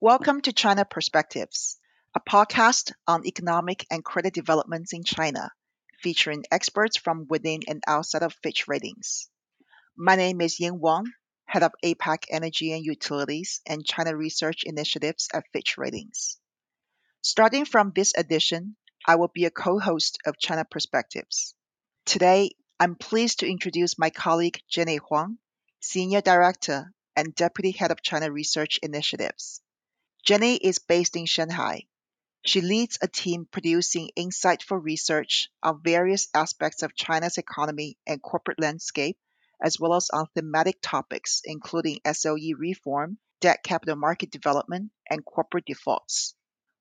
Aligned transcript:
Welcome 0.00 0.42
to 0.42 0.52
China 0.52 0.84
Perspectives, 0.84 1.76
a 2.14 2.20
podcast 2.20 2.92
on 3.08 3.26
economic 3.26 3.84
and 3.90 4.04
credit 4.04 4.32
developments 4.32 4.92
in 4.92 5.02
China, 5.02 5.50
featuring 6.00 6.44
experts 6.52 6.96
from 6.96 7.26
within 7.28 7.62
and 7.66 7.82
outside 7.84 8.22
of 8.22 8.32
Fitch 8.40 8.68
Ratings. 8.68 9.28
My 9.96 10.14
name 10.14 10.40
is 10.40 10.60
Yin 10.60 10.78
Wang, 10.78 11.06
Head 11.46 11.64
of 11.64 11.72
APAC 11.84 12.26
Energy 12.30 12.70
and 12.74 12.84
Utilities 12.84 13.60
and 13.66 13.84
China 13.84 14.16
Research 14.16 14.62
Initiatives 14.62 15.26
at 15.34 15.48
Fitch 15.52 15.76
Ratings. 15.76 16.38
Starting 17.20 17.64
from 17.64 17.90
this 17.92 18.12
edition, 18.16 18.76
I 19.04 19.16
will 19.16 19.32
be 19.34 19.46
a 19.46 19.50
co 19.50 19.80
host 19.80 20.18
of 20.24 20.38
China 20.38 20.64
Perspectives. 20.64 21.56
Today, 22.04 22.52
I'm 22.78 22.94
pleased 22.94 23.40
to 23.40 23.50
introduce 23.50 23.98
my 23.98 24.10
colleague 24.10 24.60
Jenny 24.70 24.98
Huang, 24.98 25.38
Senior 25.80 26.20
Director 26.20 26.92
and 27.16 27.34
Deputy 27.34 27.72
Head 27.72 27.90
of 27.90 28.00
China 28.00 28.30
Research 28.30 28.78
Initiatives. 28.80 29.60
Jenny 30.28 30.56
is 30.56 30.78
based 30.78 31.16
in 31.16 31.24
Shanghai. 31.24 31.86
She 32.44 32.60
leads 32.60 32.98
a 33.00 33.08
team 33.08 33.48
producing 33.50 34.10
insightful 34.14 34.78
research 34.84 35.48
on 35.62 35.82
various 35.82 36.28
aspects 36.34 36.82
of 36.82 36.94
China's 36.94 37.38
economy 37.38 37.96
and 38.06 38.20
corporate 38.20 38.60
landscape, 38.60 39.16
as 39.64 39.80
well 39.80 39.94
as 39.94 40.10
on 40.10 40.26
thematic 40.34 40.80
topics 40.82 41.40
including 41.46 42.00
SOE 42.12 42.52
reform, 42.58 43.16
debt 43.40 43.62
capital 43.62 43.96
market 43.96 44.30
development, 44.30 44.92
and 45.08 45.24
corporate 45.24 45.64
defaults. 45.64 46.34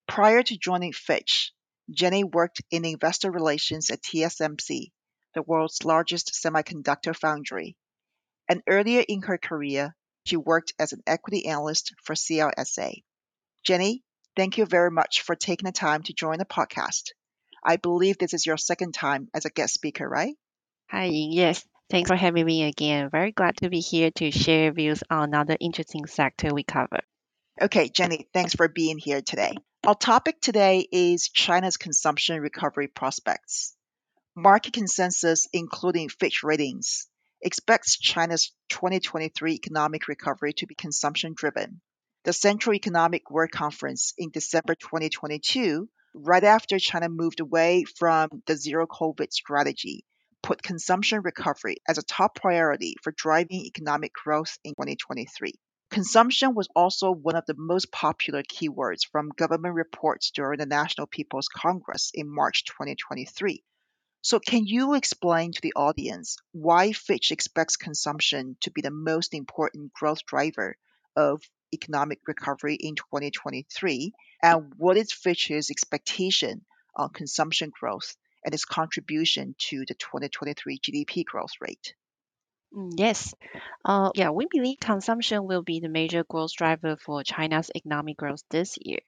Prior 0.10 0.44
to 0.44 0.58
joining 0.58 0.92
Fitch, 0.92 1.54
Jenny 1.90 2.26
worked 2.26 2.62
in 2.70 2.84
investor 2.84 3.32
relations 3.32 3.90
at 3.90 4.02
TSMC, 4.02 4.92
the 5.36 5.42
world's 5.42 5.86
largest 5.86 6.34
semiconductor 6.34 7.16
foundry. 7.16 7.78
And 8.50 8.62
earlier 8.68 9.06
in 9.08 9.22
her 9.22 9.38
career, 9.38 9.96
she 10.26 10.36
worked 10.36 10.74
as 10.78 10.92
an 10.92 11.02
equity 11.08 11.46
analyst 11.46 11.94
for 12.04 12.14
CLSA. 12.14 13.04
Jenny, 13.68 14.02
thank 14.38 14.58
you 14.58 14.66
very 14.66 14.90
much 14.90 15.24
for 15.24 15.36
taking 15.36 15.66
the 15.66 15.74
time 15.74 16.02
to 16.04 16.14
join 16.14 16.38
the 16.38 16.46
podcast. 16.46 17.12
I 17.62 17.76
believe 17.76 18.18
this 18.18 18.34
is 18.34 18.46
your 18.46 18.56
second 18.56 18.94
time 18.94 19.28
as 19.34 19.44
a 19.44 19.50
guest 19.50 19.74
speaker, 19.74 20.08
right? 20.08 20.36
Hi, 20.90 21.10
yes. 21.12 21.66
Thanks 21.90 22.10
for 22.10 22.16
having 22.16 22.46
me 22.46 22.64
again. 22.64 23.10
Very 23.10 23.34
glad 23.34 23.58
to 23.58 23.70
be 23.70 23.82
here 23.82 24.10
to 24.12 24.32
share 24.32 24.72
views 24.72 25.04
on 25.10 25.26
another 25.26 25.58
interesting 25.60 26.06
sector 26.06 26.54
we 26.54 26.64
cover. 26.64 27.02
Okay, 27.62 27.90
Jenny, 27.90 28.30
thanks 28.34 28.54
for 28.56 28.70
being 28.70 28.98
here 28.98 29.22
today. 29.22 29.58
Our 29.86 29.96
topic 29.96 30.40
today 30.40 30.88
is 30.90 31.28
China's 31.28 31.76
consumption 31.76 32.40
recovery 32.40 32.88
prospects. 32.88 33.76
Market 34.34 34.72
consensus, 34.72 35.50
including 35.52 36.08
Fitch 36.08 36.42
Ratings, 36.42 37.10
expects 37.42 38.00
China's 38.00 38.54
2023 38.70 39.56
economic 39.56 40.08
recovery 40.08 40.54
to 40.54 40.68
be 40.68 40.74
consumption 40.74 41.34
driven 41.36 41.82
the 42.24 42.34
Central 42.34 42.76
Economic 42.76 43.30
Work 43.32 43.52
Conference 43.52 44.14
in 44.18 44.32
December 44.32 44.76
2022, 44.76 45.88
right 46.14 46.44
after 46.44 46.80
China 46.80 47.10
moved 47.10 47.40
away 47.40 47.84
from 47.84 48.42
the 48.46 48.56
zero 48.56 48.88
COVID 48.88 49.32
strategy, 49.32 50.06
put 50.44 50.64
consumption 50.64 51.22
recovery 51.22 51.78
as 51.88 51.98
a 51.98 52.04
top 52.04 52.36
priority 52.36 52.96
for 53.02 53.12
driving 53.12 53.66
economic 53.66 54.14
growth 54.14 54.58
in 54.64 54.72
2023. 54.72 55.54
Consumption 55.90 56.54
was 56.54 56.68
also 56.76 57.12
one 57.12 57.36
of 57.36 57.46
the 57.46 57.56
most 57.58 57.92
popular 57.92 58.44
keywords 58.44 59.08
from 59.10 59.30
government 59.30 59.74
reports 59.74 60.32
during 60.32 60.58
the 60.60 60.66
National 60.66 61.08
People's 61.08 61.48
Congress 61.48 62.12
in 62.14 62.34
March 62.34 62.66
2023. 62.66 63.64
So, 64.22 64.40
can 64.40 64.66
you 64.66 64.96
explain 64.96 65.54
to 65.54 65.62
the 65.62 65.74
audience 65.76 66.38
why 66.52 66.92
Fitch 66.92 67.32
expects 67.32 67.78
consumption 67.78 68.58
to 68.62 68.72
be 68.72 68.82
the 68.82 68.92
most 68.92 69.34
important 69.34 69.94
growth 69.94 70.26
driver 70.26 70.76
of 71.16 71.42
economic 71.74 72.20
recovery 72.28 72.76
in 72.76 72.96
2023 72.96 74.14
and 74.44 74.74
what 74.78 74.98
is 74.98 75.12
Fitch's 75.12 75.72
expectation 75.72 76.66
on 76.96 77.10
consumption 77.10 77.72
growth 77.80 78.16
and 78.44 78.54
its 78.54 78.66
contribution 78.66 79.56
to 79.58 79.80
the 79.88 79.96
2023 79.96 80.80
GDP 80.80 81.26
growth 81.26 81.54
rate? 81.60 81.94
Mm, 82.76 82.92
yes. 82.98 83.34
Uh, 83.86 84.12
yeah, 84.16 84.30
we 84.30 84.46
believe 84.52 84.80
consumption 84.80 85.48
will 85.48 85.64
be 85.64 85.80
the 85.80 85.90
major 85.90 86.24
growth 86.24 86.52
driver 86.54 86.98
for 86.98 87.24
China's 87.24 87.72
economic 87.74 88.18
growth 88.18 88.44
this 88.50 88.78
year. 88.82 89.00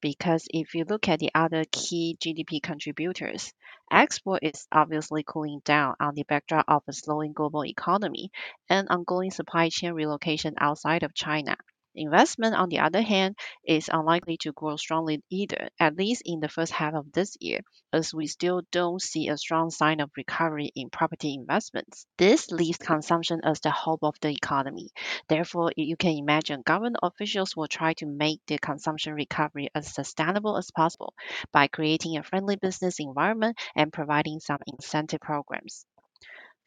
Because 0.00 0.46
if 0.50 0.74
you 0.74 0.84
look 0.84 1.08
at 1.08 1.18
the 1.18 1.30
other 1.34 1.64
key 1.70 2.18
GDP 2.20 2.62
contributors, 2.62 3.52
export 3.90 4.42
is 4.42 4.66
obviously 4.70 5.24
cooling 5.26 5.60
down 5.64 5.94
on 5.98 6.14
the 6.14 6.24
backdrop 6.24 6.66
of 6.68 6.82
a 6.88 6.92
slowing 6.92 7.32
global 7.32 7.64
economy 7.64 8.30
and 8.68 8.88
ongoing 8.88 9.30
supply 9.30 9.70
chain 9.70 9.92
relocation 9.92 10.54
outside 10.58 11.02
of 11.02 11.14
China. 11.14 11.56
Investment, 11.96 12.54
on 12.54 12.68
the 12.68 12.78
other 12.80 13.02
hand, 13.02 13.36
is 13.64 13.90
unlikely 13.92 14.36
to 14.42 14.52
grow 14.52 14.76
strongly 14.76 15.24
either, 15.30 15.70
at 15.80 15.96
least 15.96 16.22
in 16.24 16.40
the 16.40 16.48
first 16.48 16.72
half 16.72 16.94
of 16.94 17.10
this 17.12 17.36
year, 17.40 17.60
as 17.92 18.14
we 18.14 18.26
still 18.26 18.62
don't 18.70 19.00
see 19.02 19.28
a 19.28 19.36
strong 19.38 19.70
sign 19.70 20.00
of 20.00 20.10
recovery 20.16 20.70
in 20.76 20.90
property 20.90 21.34
investments. 21.34 22.06
This 22.18 22.50
leaves 22.50 22.78
consumption 22.78 23.40
as 23.42 23.60
the 23.60 23.70
hope 23.70 24.04
of 24.04 24.14
the 24.20 24.28
economy. 24.30 24.90
Therefore, 25.28 25.72
you 25.76 25.96
can 25.96 26.12
imagine 26.18 26.62
government 26.62 26.98
officials 27.02 27.56
will 27.56 27.68
try 27.68 27.94
to 27.94 28.06
make 28.06 28.40
the 28.46 28.58
consumption 28.58 29.14
recovery 29.14 29.70
as 29.74 29.92
sustainable 29.92 30.56
as 30.56 30.70
possible 30.70 31.14
by 31.52 31.66
creating 31.66 32.16
a 32.16 32.22
friendly 32.22 32.56
business 32.56 33.00
environment 33.00 33.58
and 33.74 33.92
providing 33.92 34.40
some 34.40 34.58
incentive 34.66 35.20
programs. 35.20 35.86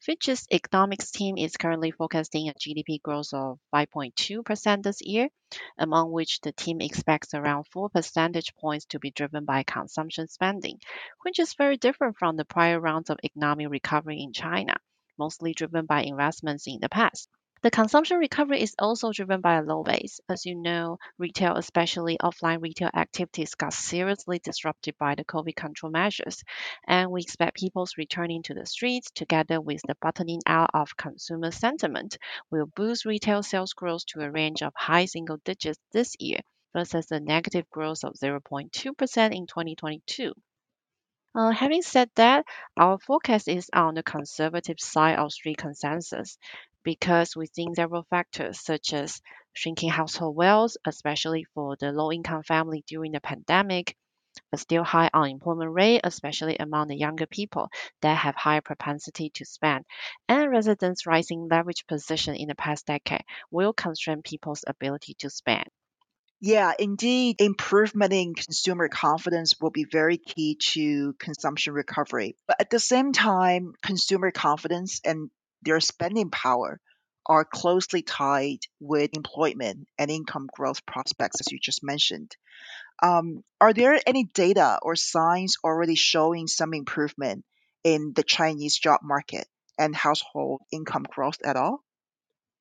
Fitch's 0.00 0.46
economics 0.50 1.10
team 1.10 1.36
is 1.36 1.58
currently 1.58 1.90
forecasting 1.90 2.48
a 2.48 2.54
GDP 2.54 3.02
growth 3.02 3.34
of 3.34 3.58
5.2% 3.74 4.82
this 4.82 5.02
year, 5.02 5.28
among 5.78 6.10
which 6.10 6.40
the 6.40 6.52
team 6.52 6.80
expects 6.80 7.34
around 7.34 7.64
4 7.64 7.90
percentage 7.90 8.54
points 8.56 8.86
to 8.86 8.98
be 8.98 9.10
driven 9.10 9.44
by 9.44 9.62
consumption 9.62 10.26
spending, 10.26 10.80
which 11.22 11.38
is 11.38 11.52
very 11.54 11.76
different 11.76 12.16
from 12.16 12.36
the 12.36 12.46
prior 12.46 12.80
rounds 12.80 13.10
of 13.10 13.20
economic 13.22 13.68
recovery 13.68 14.22
in 14.22 14.32
China, 14.32 14.74
mostly 15.18 15.52
driven 15.52 15.84
by 15.84 16.02
investments 16.02 16.66
in 16.66 16.80
the 16.80 16.88
past. 16.88 17.28
The 17.62 17.70
consumption 17.70 18.16
recovery 18.16 18.62
is 18.62 18.74
also 18.78 19.12
driven 19.12 19.42
by 19.42 19.56
a 19.56 19.62
low 19.62 19.82
base. 19.82 20.18
As 20.30 20.46
you 20.46 20.54
know, 20.54 20.96
retail, 21.18 21.56
especially 21.56 22.16
offline 22.16 22.62
retail 22.62 22.88
activities, 22.94 23.54
got 23.54 23.74
seriously 23.74 24.38
disrupted 24.38 24.96
by 24.96 25.14
the 25.14 25.26
COVID 25.26 25.56
control 25.56 25.92
measures, 25.92 26.42
and 26.88 27.10
we 27.10 27.20
expect 27.20 27.58
people's 27.58 27.98
returning 27.98 28.42
to 28.44 28.54
the 28.54 28.64
streets 28.64 29.10
together 29.10 29.60
with 29.60 29.82
the 29.86 29.94
bottoming 30.00 30.40
out 30.46 30.70
of 30.72 30.96
consumer 30.96 31.50
sentiment 31.50 32.16
will 32.50 32.64
boost 32.64 33.04
retail 33.04 33.42
sales 33.42 33.74
growth 33.74 34.06
to 34.06 34.20
a 34.22 34.30
range 34.30 34.62
of 34.62 34.72
high 34.74 35.04
single 35.04 35.36
digits 35.44 35.78
this 35.92 36.16
year 36.18 36.40
versus 36.72 37.10
a 37.10 37.20
negative 37.20 37.68
growth 37.68 38.04
of 38.04 38.14
0.2% 38.14 39.36
in 39.36 39.46
2022. 39.46 40.32
Uh, 41.32 41.50
having 41.50 41.82
said 41.82 42.10
that, 42.16 42.44
our 42.76 42.98
forecast 42.98 43.46
is 43.46 43.70
on 43.72 43.94
the 43.94 44.02
conservative 44.02 44.80
side 44.80 45.16
of 45.18 45.30
street 45.30 45.58
consensus 45.58 46.38
because 46.84 47.36
we 47.36 47.46
think 47.46 47.76
several 47.76 48.04
factors 48.10 48.60
such 48.60 48.92
as 48.92 49.20
shrinking 49.52 49.90
household 49.90 50.36
wealth, 50.36 50.76
especially 50.86 51.44
for 51.54 51.76
the 51.76 51.92
low 51.92 52.12
income 52.12 52.42
family 52.42 52.84
during 52.86 53.12
the 53.12 53.20
pandemic, 53.20 53.96
a 54.52 54.56
still 54.56 54.84
high 54.84 55.10
unemployment 55.12 55.72
rate, 55.72 56.00
especially 56.04 56.56
among 56.58 56.88
the 56.88 56.96
younger 56.96 57.26
people 57.26 57.68
that 58.00 58.16
have 58.16 58.36
higher 58.36 58.60
propensity 58.60 59.30
to 59.30 59.44
spend, 59.44 59.84
and 60.28 60.50
residents' 60.50 61.06
rising 61.06 61.48
leverage 61.50 61.86
position 61.86 62.34
in 62.34 62.48
the 62.48 62.54
past 62.54 62.86
decade 62.86 63.24
will 63.50 63.72
constrain 63.72 64.22
people's 64.22 64.64
ability 64.66 65.14
to 65.14 65.30
spend. 65.30 65.66
Yeah, 66.40 66.72
indeed, 66.78 67.36
improvement 67.38 68.14
in 68.14 68.34
consumer 68.34 68.88
confidence 68.88 69.60
will 69.60 69.70
be 69.70 69.84
very 69.84 70.16
key 70.16 70.56
to 70.72 71.12
consumption 71.18 71.74
recovery. 71.74 72.34
But 72.46 72.60
at 72.60 72.70
the 72.70 72.78
same 72.78 73.12
time, 73.12 73.74
consumer 73.82 74.30
confidence 74.30 75.02
and 75.04 75.30
their 75.62 75.80
spending 75.80 76.30
power 76.30 76.80
are 77.26 77.44
closely 77.44 78.02
tied 78.02 78.58
with 78.80 79.10
employment 79.14 79.86
and 79.98 80.10
income 80.10 80.48
growth 80.52 80.84
prospects, 80.86 81.40
as 81.40 81.52
you 81.52 81.58
just 81.60 81.84
mentioned. 81.84 82.34
Um, 83.02 83.44
are 83.60 83.72
there 83.72 84.00
any 84.06 84.24
data 84.24 84.78
or 84.82 84.96
signs 84.96 85.56
already 85.64 85.94
showing 85.94 86.46
some 86.48 86.74
improvement 86.74 87.44
in 87.84 88.12
the 88.14 88.22
Chinese 88.22 88.76
job 88.78 89.00
market 89.02 89.46
and 89.78 89.94
household 89.94 90.62
income 90.72 91.04
growth 91.08 91.38
at 91.44 91.56
all? 91.56 91.82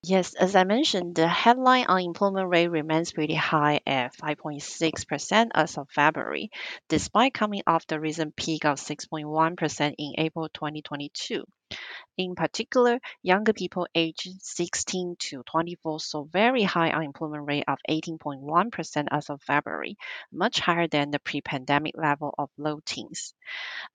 Yes, 0.04 0.34
as 0.34 0.56
I 0.56 0.63
mentioned, 0.66 1.16
the 1.16 1.28
headline 1.28 1.86
unemployment 1.88 2.50
rate 2.50 2.68
remains 2.69 3.13
pretty 3.13 3.36
high 3.36 3.80
at 3.86 4.13
5.6% 4.16 5.51
as 5.54 5.78
of 5.78 5.90
February, 5.90 6.51
despite 6.90 7.34
coming 7.34 7.63
off 7.68 7.88
the 7.88 8.00
recent 8.00 8.36
peak 8.36 8.66
of 8.66 8.78
6.1% 8.78 9.96
in 9.98 10.13
April 10.18 10.50
2022. 10.50 11.46
In 12.18 12.36
particular, 12.36 13.00
younger 13.24 13.54
people 13.54 13.88
aged 13.96 14.42
16 14.42 15.16
to 15.19 15.44
24 15.44 16.00
saw 16.00 16.24
very 16.24 16.63
high 16.63 16.92
unemployment 16.92 17.48
rate 17.48 17.66
of 17.68 17.80
18.1% 17.90 19.07
as 19.12 19.30
of 19.30 19.42
February, 19.44 19.98
much 20.31 20.60
higher 20.60 20.88
than 20.88 21.12
the 21.12 21.19
pre-pandemic 21.19 21.96
level 21.98 22.34
of 22.38 22.50
low 22.57 22.80
teens. 22.86 23.34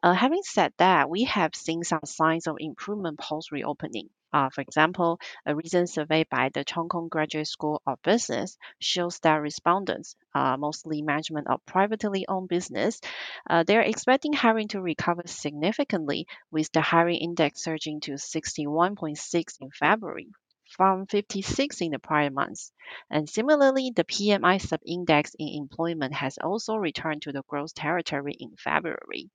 Uh, 0.03 0.15
having 0.15 0.43
said 0.43 0.73
that, 0.79 1.11
we 1.11 1.25
have 1.25 1.55
seen 1.55 1.83
some 1.83 2.05
signs 2.05 2.47
of 2.47 2.57
improvement 2.61 3.19
post 3.19 3.53
reopening. 3.53 4.11
Uh, 4.35 4.51
for 4.51 4.63
example, 4.63 5.21
a 5.47 5.55
recent 5.55 5.89
survey 5.89 6.25
by 6.29 6.51
the 6.53 6.65
Cheung 6.65 6.89
Kong 6.89 7.07
Graduate 7.07 7.47
School 7.47 7.81
of 7.87 8.03
Business 8.03 8.59
shows 8.81 9.21
that 9.21 9.37
respondents, 9.41 10.17
uh, 10.35 10.57
mostly 10.57 11.03
management 11.03 11.47
of 11.47 11.65
privately 11.67 12.27
owned 12.27 12.49
business, 12.49 13.01
uh, 13.49 13.63
they're 13.63 13.83
expecting 13.83 14.33
hiring 14.33 14.67
to 14.69 14.83
recover 14.83 15.23
significantly, 15.27 16.27
with 16.51 16.73
the 16.73 16.81
hiring 16.81 17.19
index 17.19 17.63
surging 17.63 18.01
to 18.01 18.19
61.6 18.19 19.61
in 19.61 19.71
February 19.71 20.33
from 20.69 21.07
56 21.07 21.81
in 21.81 21.93
the 21.93 22.01
prior 22.01 22.31
months. 22.31 22.73
And 23.09 23.29
similarly, 23.31 23.93
the 23.95 24.03
PMI 24.03 24.61
sub-index 24.61 25.37
in 25.39 25.63
employment 25.63 26.13
has 26.13 26.39
also 26.39 26.75
returned 26.75 27.23
to 27.23 27.33
the 27.33 27.45
growth 27.47 27.75
territory 27.75 28.35
in 28.41 28.57
February. 28.57 29.31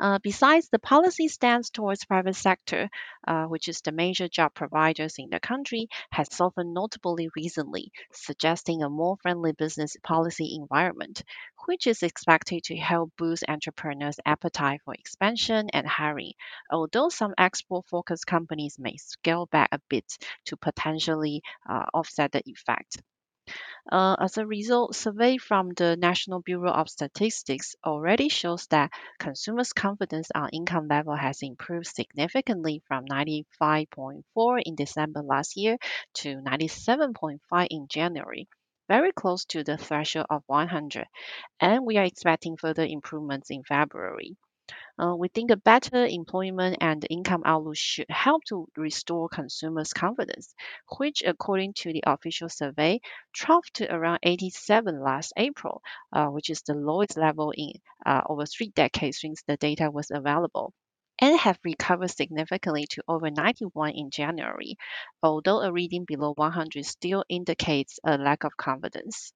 Uh, 0.00 0.18
besides, 0.22 0.68
the 0.68 0.78
policy 0.78 1.28
stance 1.28 1.70
towards 1.70 2.04
private 2.04 2.34
sector, 2.34 2.88
uh, 3.26 3.44
which 3.46 3.68
is 3.68 3.80
the 3.80 3.92
major 3.92 4.28
job 4.28 4.52
providers 4.54 5.16
in 5.18 5.28
the 5.30 5.40
country, 5.40 5.88
has 6.10 6.32
softened 6.34 6.72
notably 6.74 7.28
recently, 7.36 7.92
suggesting 8.12 8.82
a 8.82 8.90
more 8.90 9.16
friendly 9.22 9.52
business 9.52 9.96
policy 10.02 10.56
environment, 10.60 11.22
which 11.66 11.86
is 11.86 12.02
expected 12.02 12.62
to 12.64 12.76
help 12.76 13.12
boost 13.16 13.44
entrepreneurs' 13.48 14.20
appetite 14.24 14.80
for 14.84 14.94
expansion 14.94 15.68
and 15.72 15.86
hiring. 15.86 16.32
Although 16.70 17.08
some 17.08 17.34
export-focused 17.36 18.26
companies 18.26 18.78
may 18.78 18.96
scale 18.96 19.46
back 19.46 19.68
a 19.72 19.80
bit 19.88 20.18
to 20.46 20.56
potentially 20.56 21.42
uh, 21.68 21.86
offset 21.92 22.32
the 22.32 22.42
effect. 22.46 22.98
Uh, 23.90 24.16
as 24.20 24.38
a 24.38 24.46
result, 24.46 24.94
survey 24.94 25.36
from 25.36 25.70
the 25.70 25.96
National 25.96 26.40
Bureau 26.40 26.70
of 26.72 26.88
Statistics 26.88 27.76
already 27.84 28.28
shows 28.28 28.66
that 28.68 28.92
consumers' 29.18 29.72
confidence 29.72 30.30
on 30.34 30.48
income 30.50 30.88
level 30.88 31.14
has 31.14 31.42
improved 31.42 31.86
significantly 31.86 32.82
from 32.86 33.04
95.4 33.04 34.62
in 34.64 34.74
December 34.74 35.22
last 35.22 35.56
year 35.56 35.76
to 36.14 36.40
97.5 36.42 37.66
in 37.70 37.88
January, 37.88 38.48
very 38.88 39.12
close 39.12 39.44
to 39.46 39.64
the 39.64 39.76
threshold 39.76 40.26
of 40.30 40.42
100. 40.46 41.06
And 41.60 41.84
we 41.84 41.96
are 41.98 42.04
expecting 42.04 42.56
further 42.56 42.84
improvements 42.84 43.50
in 43.50 43.64
February. 43.64 44.36
Uh, 44.98 45.14
we 45.16 45.28
think 45.28 45.50
a 45.50 45.56
better 45.56 46.04
employment 46.06 46.76
and 46.80 47.06
income 47.10 47.42
outlook 47.44 47.76
should 47.76 48.10
help 48.10 48.42
to 48.44 48.68
restore 48.76 49.28
consumers' 49.28 49.92
confidence, 49.92 50.54
which, 50.98 51.22
according 51.24 51.72
to 51.72 51.92
the 51.92 52.02
official 52.06 52.48
survey, 52.48 53.00
dropped 53.32 53.74
to 53.74 53.92
around 53.94 54.18
87 54.22 55.00
last 55.00 55.32
April, 55.36 55.82
uh, 56.12 56.26
which 56.26 56.50
is 56.50 56.62
the 56.62 56.74
lowest 56.74 57.16
level 57.16 57.52
in 57.56 57.72
uh, 58.04 58.22
over 58.28 58.44
three 58.46 58.68
decades 58.70 59.20
since 59.20 59.42
the 59.44 59.56
data 59.56 59.90
was 59.90 60.10
available 60.10 60.72
and 61.20 61.38
have 61.38 61.58
recovered 61.64 62.10
significantly 62.10 62.86
to 62.86 63.02
over 63.08 63.30
91 63.30 63.90
in 63.92 64.10
January, 64.10 64.76
although 65.22 65.60
a 65.60 65.72
reading 65.72 66.04
below 66.04 66.32
100 66.34 66.84
still 66.84 67.24
indicates 67.28 67.98
a 68.04 68.18
lack 68.18 68.44
of 68.44 68.56
confidence. 68.56 69.32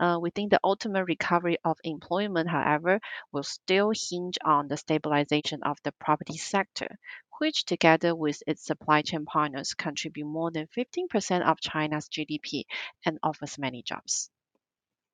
Uh, 0.00 0.18
we 0.20 0.30
think 0.30 0.50
the 0.50 0.60
ultimate 0.64 1.04
recovery 1.04 1.58
of 1.64 1.78
employment, 1.84 2.48
however, 2.48 3.00
will 3.32 3.42
still 3.42 3.92
hinge 3.94 4.38
on 4.44 4.68
the 4.68 4.76
stabilization 4.76 5.62
of 5.62 5.78
the 5.82 5.92
property 5.92 6.36
sector, 6.36 6.98
which, 7.38 7.64
together 7.64 8.14
with 8.14 8.42
its 8.46 8.64
supply 8.64 9.02
chain 9.02 9.24
partners, 9.24 9.74
contribute 9.74 10.26
more 10.26 10.50
than 10.50 10.66
15% 10.68 11.42
of 11.42 11.60
China's 11.60 12.08
GDP 12.08 12.64
and 13.04 13.18
offers 13.22 13.58
many 13.58 13.82
jobs. 13.82 14.30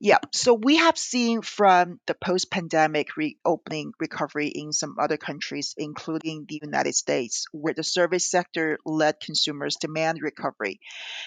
Yeah, 0.04 0.18
so 0.32 0.54
we 0.54 0.78
have 0.78 0.98
seen 0.98 1.42
from 1.42 2.00
the 2.08 2.14
post 2.14 2.50
pandemic 2.50 3.16
reopening 3.16 3.92
recovery 4.00 4.48
in 4.48 4.72
some 4.72 4.96
other 4.98 5.16
countries, 5.16 5.76
including 5.78 6.44
the 6.48 6.58
United 6.60 6.96
States, 6.96 7.46
where 7.52 7.72
the 7.72 7.84
service 7.84 8.28
sector 8.28 8.80
led 8.84 9.20
consumers' 9.20 9.76
demand 9.76 10.18
recovery 10.20 10.80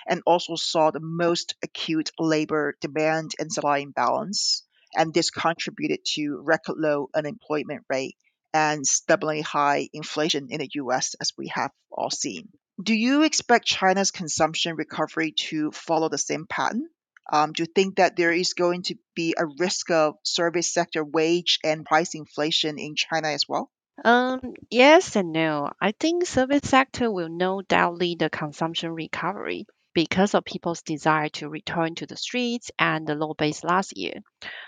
and 0.05 0.21
also 0.25 0.55
saw 0.57 0.91
the 0.91 0.99
most 0.99 1.55
acute 1.63 2.11
labor 2.19 2.75
demand 2.81 3.31
and 3.39 3.49
supply 3.49 3.77
imbalance. 3.77 4.63
And 4.93 5.13
this 5.13 5.29
contributed 5.29 6.01
to 6.15 6.41
record 6.43 6.75
low 6.77 7.09
unemployment 7.15 7.85
rate 7.89 8.17
and 8.53 8.85
stubbornly 8.85 9.39
high 9.39 9.87
inflation 9.93 10.47
in 10.49 10.59
the 10.59 10.69
US, 10.83 11.15
as 11.21 11.31
we 11.37 11.47
have 11.47 11.71
all 11.89 12.09
seen. 12.09 12.49
Do 12.83 12.93
you 12.93 13.23
expect 13.23 13.67
China's 13.67 14.11
consumption 14.11 14.75
recovery 14.75 15.31
to 15.47 15.71
follow 15.71 16.09
the 16.09 16.17
same 16.17 16.45
pattern? 16.45 16.89
Um, 17.31 17.53
do 17.53 17.63
you 17.63 17.67
think 17.67 17.95
that 17.95 18.15
there 18.15 18.31
is 18.31 18.53
going 18.53 18.83
to 18.83 18.95
be 19.15 19.33
a 19.37 19.45
risk 19.45 19.89
of 19.91 20.15
service 20.23 20.73
sector 20.73 21.03
wage 21.03 21.59
and 21.63 21.85
price 21.85 22.13
inflation 22.13 22.77
in 22.77 22.95
China 22.95 23.29
as 23.29 23.47
well? 23.47 23.71
Um, 24.03 24.53
yes 24.69 25.15
and 25.15 25.31
no. 25.31 25.71
I 25.81 25.93
think 25.93 26.25
service 26.25 26.69
sector 26.69 27.09
will 27.11 27.29
no 27.29 27.61
doubt 27.61 27.95
lead 27.95 28.19
the 28.19 28.29
consumption 28.29 28.91
recovery 28.91 29.65
because 29.93 30.33
of 30.33 30.43
people's 30.43 30.81
desire 30.81 31.29
to 31.29 31.49
return 31.49 31.95
to 31.95 32.05
the 32.05 32.17
streets 32.17 32.69
and 32.77 33.07
the 33.07 33.15
low 33.15 33.33
base 33.33 33.63
last 33.63 33.97
year. 33.97 34.19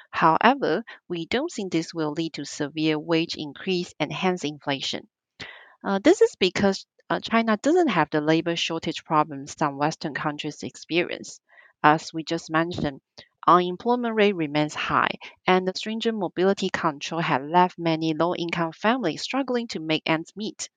However, 0.10 0.84
we 1.10 1.26
don't 1.26 1.52
think 1.52 1.72
this 1.72 1.94
will 1.94 2.14
lead 2.14 2.34
to 2.34 2.46
severe 2.46 2.98
wage 2.98 3.36
increase 3.36 3.94
and 4.00 4.12
hence 4.12 4.46
inflation. 4.46 5.08
Uh, 5.84 6.00
this 6.02 6.22
is 6.22 6.36
because 6.40 6.86
uh, 7.10 7.20
China 7.20 7.58
doesn't 7.58 7.90
have 7.90 8.10
the 8.10 8.22
labor 8.22 8.56
shortage 8.56 9.04
problems 9.04 9.56
some 9.58 9.78
Western 9.78 10.14
countries 10.14 10.64
experience. 10.64 11.40
As 11.84 12.14
we 12.14 12.24
just 12.24 12.50
mentioned, 12.50 13.02
unemployment 13.48 14.16
rate 14.16 14.36
remains 14.36 14.76
high, 14.76 15.12
and 15.48 15.68
the 15.68 15.74
stringent 15.76 16.18
mobility 16.18 16.70
control 16.70 17.22
have 17.22 17.44
left 17.44 17.80
many 17.80 18.14
low-income 18.14 18.74
families 18.74 19.22
struggling 19.24 19.68
to 19.70 19.80
make 19.80 20.04
ends 20.06 20.36
meet. 20.36 20.70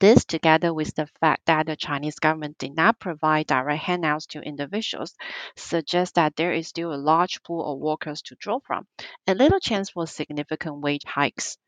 This, 0.00 0.24
together 0.24 0.72
with 0.72 0.94
the 0.94 1.06
fact 1.20 1.46
that 1.46 1.66
the 1.66 1.76
Chinese 1.76 2.18
government 2.18 2.58
did 2.58 2.76
not 2.76 3.00
provide 3.00 3.48
direct 3.48 3.82
handouts 3.82 4.26
to 4.26 4.40
individuals, 4.40 5.14
suggests 5.56 6.14
that 6.14 6.36
there 6.36 6.52
is 6.52 6.68
still 6.68 6.94
a 6.94 6.96
large 6.96 7.42
pool 7.42 7.72
of 7.72 7.80
workers 7.80 8.22
to 8.22 8.36
draw 8.36 8.60
from, 8.60 8.86
and 9.26 9.38
little 9.38 9.60
chance 9.60 9.90
for 9.90 10.06
significant 10.06 10.80
wage 10.80 11.04
hikes. 11.04 11.58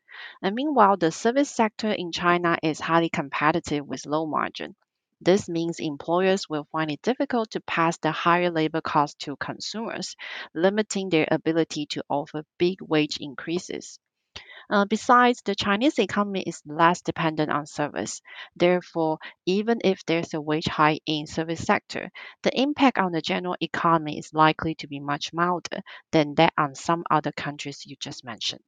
And 0.41 0.55
meanwhile, 0.55 0.97
the 0.97 1.11
service 1.11 1.49
sector 1.51 1.91
in 1.91 2.11
China 2.11 2.57
is 2.63 2.79
highly 2.79 3.09
competitive 3.09 3.85
with 3.85 4.05
low 4.05 4.25
margin. 4.25 4.75
This 5.21 5.49
means 5.49 5.79
employers 5.79 6.49
will 6.49 6.67
find 6.71 6.91
it 6.91 7.01
difficult 7.01 7.51
to 7.51 7.61
pass 7.61 7.97
the 7.97 8.11
higher 8.11 8.51
labor 8.51 8.81
costs 8.81 9.25
to 9.25 9.35
consumers, 9.37 10.15
limiting 10.53 11.09
their 11.09 11.27
ability 11.31 11.87
to 11.87 12.03
offer 12.09 12.43
big 12.57 12.81
wage 12.81 13.17
increases. 13.19 13.99
Uh, 14.69 14.85
besides, 14.85 15.41
the 15.43 15.55
Chinese 15.55 15.97
economy 15.97 16.41
is 16.41 16.61
less 16.65 17.01
dependent 17.01 17.49
on 17.49 17.65
service. 17.65 18.21
Therefore, 18.55 19.17
even 19.45 19.79
if 19.83 20.03
there's 20.05 20.33
a 20.33 20.41
wage 20.41 20.67
hike 20.67 21.01
in 21.05 21.25
service 21.25 21.63
sector, 21.63 22.11
the 22.43 22.59
impact 22.59 22.97
on 22.97 23.13
the 23.13 23.21
general 23.21 23.55
economy 23.61 24.19
is 24.19 24.33
likely 24.33 24.75
to 24.75 24.87
be 24.87 24.99
much 24.99 25.31
milder 25.33 25.81
than 26.11 26.35
that 26.35 26.53
on 26.57 26.75
some 26.75 27.03
other 27.09 27.31
countries 27.31 27.85
you 27.85 27.95
just 27.99 28.25
mentioned. 28.25 28.63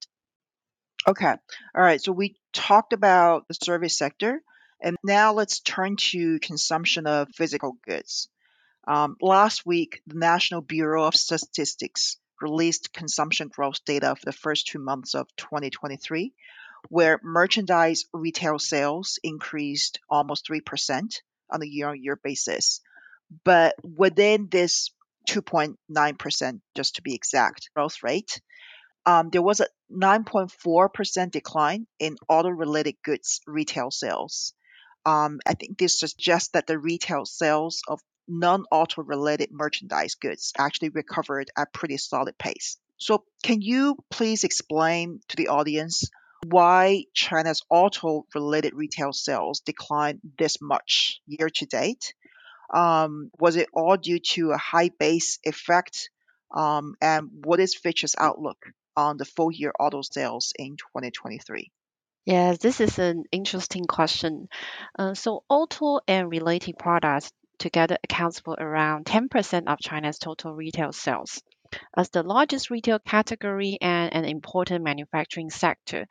Okay. 1.07 1.33
All 1.75 1.81
right. 1.81 2.01
So 2.01 2.11
we 2.11 2.35
talked 2.53 2.93
about 2.93 3.47
the 3.47 3.53
service 3.53 3.97
sector, 3.97 4.41
and 4.81 4.97
now 5.03 5.33
let's 5.33 5.59
turn 5.59 5.95
to 5.97 6.39
consumption 6.39 7.07
of 7.07 7.29
physical 7.35 7.77
goods. 7.85 8.29
Um, 8.87 9.17
last 9.21 9.65
week, 9.65 10.01
the 10.07 10.17
National 10.17 10.61
Bureau 10.61 11.03
of 11.03 11.15
Statistics 11.15 12.17
released 12.41 12.93
consumption 12.93 13.49
growth 13.49 13.83
data 13.85 14.15
for 14.15 14.25
the 14.25 14.33
first 14.33 14.67
two 14.67 14.79
months 14.79 15.15
of 15.15 15.27
2023, 15.35 16.33
where 16.87 17.19
merchandise 17.21 18.05
retail 18.13 18.57
sales 18.57 19.19
increased 19.23 19.99
almost 20.09 20.47
3% 20.47 21.21
on 21.51 21.61
a 21.61 21.65
year 21.65 21.89
on 21.89 22.01
year 22.01 22.15
basis. 22.15 22.81
But 23.43 23.75
within 23.83 24.47
this 24.49 24.91
2.9%, 25.29 26.61
just 26.75 26.95
to 26.95 27.01
be 27.01 27.13
exact, 27.13 27.69
growth 27.75 28.01
rate, 28.01 28.41
um, 29.05 29.29
there 29.29 29.41
was 29.41 29.59
a 29.59 29.67
9.4% 29.91 31.31
decline 31.31 31.87
in 31.99 32.15
auto 32.27 32.49
related 32.49 32.95
goods 33.03 33.41
retail 33.45 33.91
sales. 33.91 34.53
Um, 35.05 35.39
I 35.45 35.53
think 35.53 35.77
this 35.77 35.99
suggests 35.99 36.49
that 36.49 36.67
the 36.67 36.77
retail 36.77 37.25
sales 37.25 37.81
of 37.87 37.99
non 38.27 38.65
auto 38.71 39.01
related 39.01 39.49
merchandise 39.51 40.15
goods 40.15 40.53
actually 40.57 40.89
recovered 40.89 41.49
at 41.57 41.73
pretty 41.73 41.97
solid 41.97 42.37
pace. 42.37 42.77
So, 42.97 43.23
can 43.43 43.61
you 43.61 43.97
please 44.11 44.43
explain 44.43 45.21
to 45.29 45.35
the 45.35 45.47
audience 45.47 46.09
why 46.45 47.05
China's 47.13 47.63
auto 47.69 48.25
related 48.35 48.73
retail 48.73 49.13
sales 49.13 49.61
declined 49.61 50.19
this 50.37 50.61
much 50.61 51.21
year 51.25 51.49
to 51.49 51.65
date? 51.65 52.13
Um, 52.73 53.31
was 53.39 53.55
it 53.55 53.69
all 53.73 53.97
due 53.97 54.19
to 54.19 54.51
a 54.51 54.57
high 54.57 54.89
base 54.89 55.39
effect? 55.43 56.09
Um, 56.53 56.95
and 57.01 57.29
what 57.45 57.59
is 57.59 57.75
Fitch's 57.75 58.15
outlook 58.17 58.57
on 58.95 59.17
the 59.17 59.25
full 59.25 59.51
year 59.51 59.73
auto 59.79 60.01
sales 60.01 60.53
in 60.57 60.77
2023? 60.77 61.71
Yes, 62.29 62.59
this 62.59 62.79
is 62.79 62.97
an 62.97 63.25
interesting 63.29 63.83
question. 63.83 64.47
Uh, 64.97 65.13
so, 65.15 65.43
auto 65.49 65.99
and 66.07 66.29
related 66.29 66.77
products 66.79 67.33
together 67.57 67.97
accounts 68.05 68.39
for 68.39 68.53
around 68.53 69.05
10% 69.05 69.67
of 69.67 69.79
China's 69.79 70.17
total 70.17 70.53
retail 70.53 70.93
sales. 70.93 71.43
As 71.97 72.09
the 72.11 72.23
largest 72.23 72.69
retail 72.69 72.99
category 72.99 73.79
and 73.81 74.13
an 74.13 74.25
important 74.25 74.83
manufacturing 74.83 75.49
sector 75.49 76.07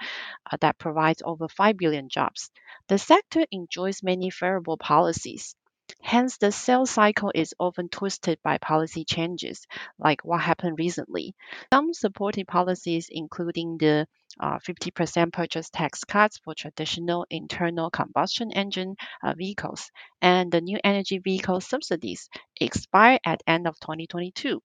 uh, 0.50 0.56
that 0.60 0.78
provides 0.78 1.22
over 1.24 1.48
5 1.48 1.76
billion 1.76 2.08
jobs, 2.08 2.50
the 2.88 2.98
sector 2.98 3.46
enjoys 3.50 4.02
many 4.02 4.30
favorable 4.30 4.76
policies. 4.78 5.54
Hence, 6.02 6.38
the 6.38 6.50
sales 6.50 6.90
cycle 6.90 7.30
is 7.36 7.54
often 7.60 7.88
twisted 7.88 8.42
by 8.42 8.58
policy 8.58 9.04
changes, 9.04 9.64
like 9.96 10.24
what 10.24 10.40
happened 10.40 10.76
recently. 10.78 11.36
Some 11.72 11.94
supporting 11.94 12.46
policies, 12.46 13.08
including 13.08 13.78
the 13.78 14.08
uh, 14.40 14.58
50% 14.58 15.32
purchase 15.32 15.70
tax 15.70 16.04
cuts 16.04 16.38
for 16.38 16.54
traditional 16.54 17.26
internal 17.30 17.90
combustion 17.90 18.52
engine 18.52 18.96
uh, 19.22 19.34
vehicles 19.34 19.90
and 20.20 20.50
the 20.52 20.60
new 20.60 20.78
energy 20.84 21.18
vehicle 21.18 21.60
subsidies, 21.60 22.28
expire 22.60 23.18
at 23.24 23.42
end 23.46 23.66
of 23.66 23.78
2022 23.80 24.60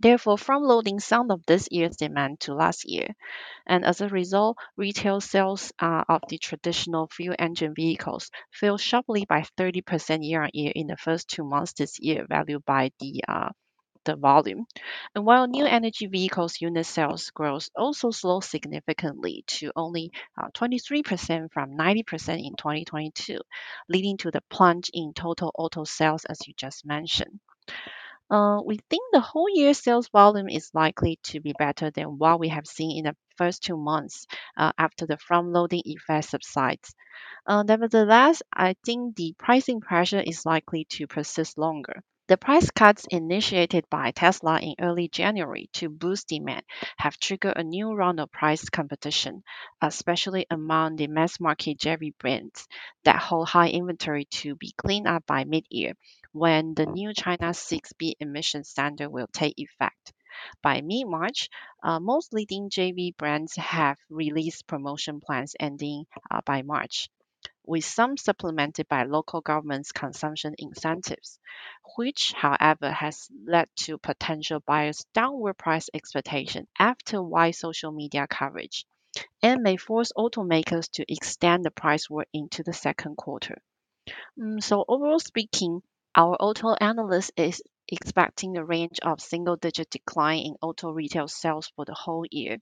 therefore 0.00 0.36
front-loading 0.36 1.00
some 1.00 1.30
of 1.30 1.44
this 1.46 1.68
year's 1.70 1.96
demand 1.96 2.40
to 2.40 2.54
last 2.54 2.84
year. 2.84 3.08
And 3.66 3.84
as 3.84 4.00
a 4.00 4.08
result, 4.08 4.58
retail 4.76 5.20
sales 5.20 5.72
uh, 5.78 6.04
of 6.08 6.22
the 6.28 6.38
traditional 6.38 7.08
fuel 7.08 7.36
engine 7.38 7.74
vehicles 7.74 8.30
fell 8.50 8.76
sharply 8.76 9.24
by 9.24 9.44
30% 9.56 10.26
year-on-year 10.26 10.72
in 10.74 10.88
the 10.88 10.96
first 10.96 11.28
two 11.28 11.44
months 11.44 11.72
this 11.74 11.98
year, 12.00 12.26
valued 12.28 12.64
by 12.64 12.90
the 12.98 13.22
uh, 13.26 13.50
the 14.04 14.16
volume. 14.16 14.66
And 15.14 15.24
while 15.26 15.46
new 15.46 15.64
energy 15.66 16.06
vehicles 16.06 16.60
unit 16.60 16.86
sales 16.86 17.30
growth 17.30 17.68
also 17.76 18.10
slowed 18.10 18.44
significantly 18.44 19.44
to 19.48 19.72
only 19.76 20.12
uh, 20.40 20.48
23% 20.54 21.52
from 21.52 21.76
90% 21.76 22.46
in 22.46 22.54
2022, 22.56 23.40
leading 23.88 24.16
to 24.18 24.30
the 24.30 24.42
plunge 24.50 24.90
in 24.94 25.12
total 25.14 25.50
auto 25.58 25.84
sales 25.84 26.24
as 26.26 26.46
you 26.46 26.54
just 26.56 26.86
mentioned. 26.86 27.40
Uh, 28.30 28.60
we 28.64 28.78
think 28.90 29.02
the 29.12 29.20
whole 29.20 29.48
year 29.48 29.72
sales 29.72 30.08
volume 30.08 30.48
is 30.48 30.70
likely 30.74 31.18
to 31.22 31.40
be 31.40 31.54
better 31.58 31.90
than 31.90 32.18
what 32.18 32.38
we 32.38 32.48
have 32.48 32.66
seen 32.66 32.98
in 32.98 33.04
the 33.04 33.16
first 33.36 33.62
two 33.62 33.76
months 33.78 34.26
uh, 34.58 34.72
after 34.76 35.06
the 35.06 35.16
front-loading 35.16 35.82
effect 35.86 36.28
subsides. 36.28 36.94
Uh, 37.46 37.62
nevertheless, 37.62 38.42
I 38.52 38.76
think 38.84 39.16
the 39.16 39.34
pricing 39.38 39.80
pressure 39.80 40.20
is 40.20 40.46
likely 40.46 40.86
to 40.90 41.06
persist 41.06 41.58
longer. 41.58 42.02
The 42.26 42.36
price 42.36 42.70
cuts 42.70 43.06
initiated 43.10 43.88
by 43.88 44.10
Tesla 44.10 44.60
in 44.60 44.74
early 44.78 45.08
January 45.08 45.70
to 45.72 45.88
boost 45.88 46.28
demand 46.28 46.64
have 46.98 47.18
triggered 47.18 47.56
a 47.56 47.64
new 47.64 47.94
round 47.94 48.20
of 48.20 48.30
price 48.30 48.68
competition, 48.68 49.42
especially 49.80 50.44
among 50.50 50.96
the 50.96 51.06
mass 51.06 51.40
market 51.40 51.78
JV 51.78 52.14
brands 52.18 52.68
that 53.04 53.22
hold 53.22 53.48
high 53.48 53.70
inventory 53.70 54.26
to 54.26 54.54
be 54.54 54.72
cleaned 54.76 55.06
up 55.06 55.24
by 55.26 55.44
mid 55.44 55.64
year 55.70 55.94
when 56.32 56.74
the 56.74 56.84
new 56.84 57.14
China 57.14 57.54
6B 57.54 58.16
emission 58.20 58.64
standard 58.64 59.08
will 59.08 59.28
take 59.28 59.54
effect. 59.58 60.12
By 60.62 60.82
mid 60.82 61.06
March, 61.06 61.48
uh, 61.82 62.00
most 62.00 62.34
leading 62.34 62.68
JV 62.68 63.16
brands 63.16 63.56
have 63.56 63.98
released 64.10 64.66
promotion 64.66 65.20
plans 65.20 65.56
ending 65.58 66.06
uh, 66.30 66.42
by 66.44 66.62
March 66.62 67.08
with 67.64 67.84
some 67.84 68.16
supplemented 68.16 68.88
by 68.88 69.04
local 69.04 69.40
government's 69.40 69.92
consumption 69.92 70.54
incentives, 70.58 71.38
which, 71.96 72.32
however, 72.32 72.90
has 72.90 73.28
led 73.46 73.68
to 73.76 73.98
potential 73.98 74.60
buyers' 74.60 75.06
downward 75.14 75.54
price 75.54 75.88
expectation 75.94 76.66
after 76.78 77.22
wide 77.22 77.54
social 77.54 77.92
media 77.92 78.26
coverage 78.26 78.86
and 79.42 79.62
may 79.62 79.76
force 79.76 80.12
automakers 80.16 80.90
to 80.90 81.04
extend 81.12 81.64
the 81.64 81.70
price 81.70 82.10
war 82.10 82.26
into 82.32 82.62
the 82.62 82.72
second 82.72 83.16
quarter. 83.16 83.56
Mm, 84.38 84.62
so 84.62 84.84
overall 84.86 85.20
speaking, 85.20 85.82
our 86.14 86.36
auto 86.40 86.74
analyst 86.74 87.32
is 87.36 87.62
expecting 87.88 88.56
a 88.56 88.64
range 88.64 88.98
of 89.02 89.20
single-digit 89.20 89.90
decline 89.90 90.40
in 90.46 90.56
auto 90.62 90.90
retail 90.90 91.28
sales 91.28 91.70
for 91.74 91.84
the 91.84 91.94
whole 91.94 92.24
year. 92.30 92.58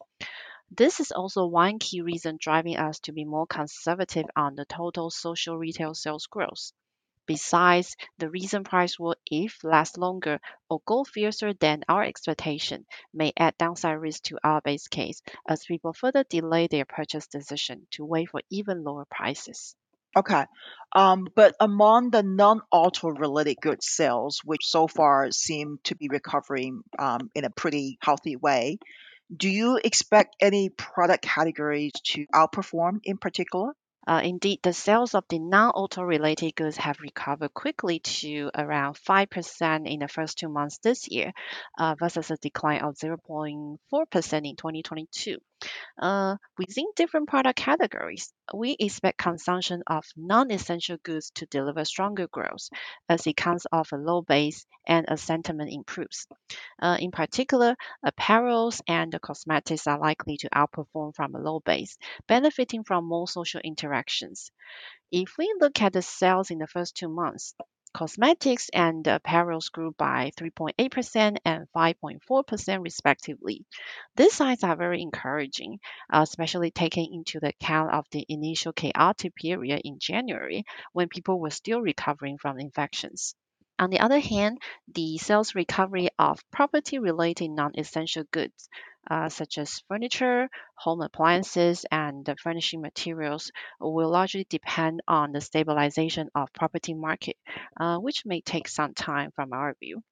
This 0.74 1.00
is 1.00 1.12
also 1.12 1.44
one 1.44 1.78
key 1.78 2.00
reason 2.00 2.38
driving 2.40 2.78
us 2.78 2.98
to 3.00 3.12
be 3.12 3.26
more 3.26 3.46
conservative 3.46 4.24
on 4.34 4.54
the 4.54 4.64
total 4.64 5.10
social 5.10 5.58
retail 5.58 5.92
sales 5.92 6.26
growth. 6.26 6.72
Besides, 7.26 7.94
the 8.16 8.30
recent 8.30 8.70
price 8.70 8.98
war, 8.98 9.16
if 9.26 9.62
last 9.64 9.98
longer 9.98 10.40
or 10.70 10.80
go 10.86 11.04
fiercer 11.04 11.52
than 11.52 11.84
our 11.90 12.02
expectation, 12.02 12.86
may 13.12 13.34
add 13.36 13.58
downside 13.58 13.98
risk 13.98 14.22
to 14.24 14.38
our 14.42 14.62
base 14.62 14.88
case 14.88 15.20
as 15.46 15.62
people 15.66 15.92
further 15.92 16.24
delay 16.24 16.68
their 16.68 16.86
purchase 16.86 17.26
decision 17.26 17.86
to 17.90 18.06
wait 18.06 18.30
for 18.30 18.40
even 18.48 18.82
lower 18.82 19.04
prices. 19.10 19.76
Okay. 20.16 20.46
Um, 20.96 21.28
but 21.36 21.54
among 21.60 22.12
the 22.12 22.22
non-auto 22.22 23.08
related 23.08 23.58
goods 23.60 23.86
sales, 23.88 24.40
which 24.42 24.64
so 24.64 24.88
far 24.88 25.30
seem 25.32 25.80
to 25.84 25.94
be 25.94 26.08
recovering 26.08 26.82
um, 26.98 27.30
in 27.34 27.44
a 27.44 27.50
pretty 27.50 27.98
healthy 28.00 28.36
way, 28.36 28.78
do 29.34 29.48
you 29.48 29.80
expect 29.82 30.36
any 30.40 30.68
product 30.68 31.24
categories 31.24 31.92
to 32.04 32.26
outperform 32.34 33.00
in 33.04 33.18
particular? 33.18 33.72
Uh, 34.06 34.20
indeed, 34.24 34.58
the 34.62 34.72
sales 34.72 35.14
of 35.14 35.24
the 35.28 35.38
non-auto 35.38 36.02
related 36.02 36.56
goods 36.56 36.76
have 36.76 37.00
recovered 37.00 37.54
quickly 37.54 38.00
to 38.00 38.50
around 38.54 38.96
5% 38.96 39.86
in 39.86 40.00
the 40.00 40.08
first 40.08 40.38
two 40.38 40.48
months 40.48 40.78
this 40.78 41.08
year, 41.08 41.32
uh, 41.78 41.94
versus 41.94 42.30
a 42.30 42.36
decline 42.38 42.80
of 42.80 42.96
0.4% 42.96 43.78
in 44.48 44.56
2022. 44.56 45.38
Uh, 46.00 46.36
within 46.58 46.86
different 46.96 47.28
product 47.28 47.58
categories, 47.58 48.32
we 48.54 48.76
expect 48.78 49.18
consumption 49.18 49.82
of 49.86 50.04
non-essential 50.16 50.96
goods 51.02 51.30
to 51.34 51.46
deliver 51.46 51.84
stronger 51.84 52.26
growth 52.28 52.68
as 53.08 53.26
it 53.26 53.36
comes 53.36 53.66
off 53.72 53.92
a 53.92 53.96
low 53.96 54.22
base 54.22 54.66
and 54.86 55.08
as 55.08 55.22
sentiment 55.22 55.70
improves. 55.72 56.26
Uh, 56.80 56.96
in 56.98 57.10
particular, 57.10 57.76
apparels 58.04 58.80
and 58.88 59.14
cosmetics 59.20 59.86
are 59.86 59.98
likely 59.98 60.36
to 60.38 60.48
outperform 60.50 61.14
from 61.14 61.34
a 61.34 61.38
low 61.38 61.60
base, 61.60 61.96
benefiting 62.26 62.84
from 62.84 63.06
more 63.06 63.28
social 63.28 63.60
interactions. 63.62 64.50
If 65.10 65.36
we 65.38 65.54
look 65.60 65.80
at 65.82 65.92
the 65.92 66.02
sales 66.02 66.50
in 66.50 66.58
the 66.58 66.66
first 66.66 66.96
two 66.96 67.08
months, 67.08 67.54
cosmetics 67.92 68.68
and 68.72 69.04
apparels 69.04 69.70
grew 69.70 69.92
by 69.92 70.32
3.8% 70.38 71.36
and 71.44 71.66
5.4% 71.74 72.82
respectively. 72.82 73.64
These 74.16 74.34
signs 74.34 74.64
are 74.64 74.76
very 74.76 75.02
encouraging, 75.02 75.80
especially 76.10 76.70
taking 76.70 77.12
into 77.12 77.40
the 77.40 77.48
account 77.48 77.92
of 77.92 78.06
the 78.10 78.24
initial 78.28 78.72
chaotic 78.72 79.34
period 79.34 79.82
in 79.84 79.98
January 79.98 80.64
when 80.92 81.08
people 81.08 81.38
were 81.40 81.50
still 81.50 81.80
recovering 81.80 82.38
from 82.38 82.58
infections. 82.58 83.34
On 83.78 83.90
the 83.90 84.00
other 84.00 84.20
hand, 84.20 84.58
the 84.94 85.18
sales 85.18 85.54
recovery 85.54 86.08
of 86.18 86.38
property-related 86.50 87.50
non-essential 87.50 88.24
goods, 88.30 88.68
uh, 89.10 89.28
such 89.28 89.58
as 89.58 89.80
furniture, 89.88 90.48
home 90.74 91.00
appliances, 91.00 91.84
and 91.90 92.24
the 92.24 92.36
furnishing 92.36 92.80
materials, 92.80 93.50
will 93.80 94.10
largely 94.10 94.46
depend 94.48 95.00
on 95.08 95.32
the 95.32 95.40
stabilization 95.40 96.28
of 96.34 96.52
property 96.52 96.94
market, 96.94 97.36
uh, 97.78 97.98
which 97.98 98.24
may 98.26 98.40
take 98.40 98.68
some 98.68 98.94
time 98.94 99.30
from 99.32 99.52
our 99.52 99.74
view. 99.80 100.02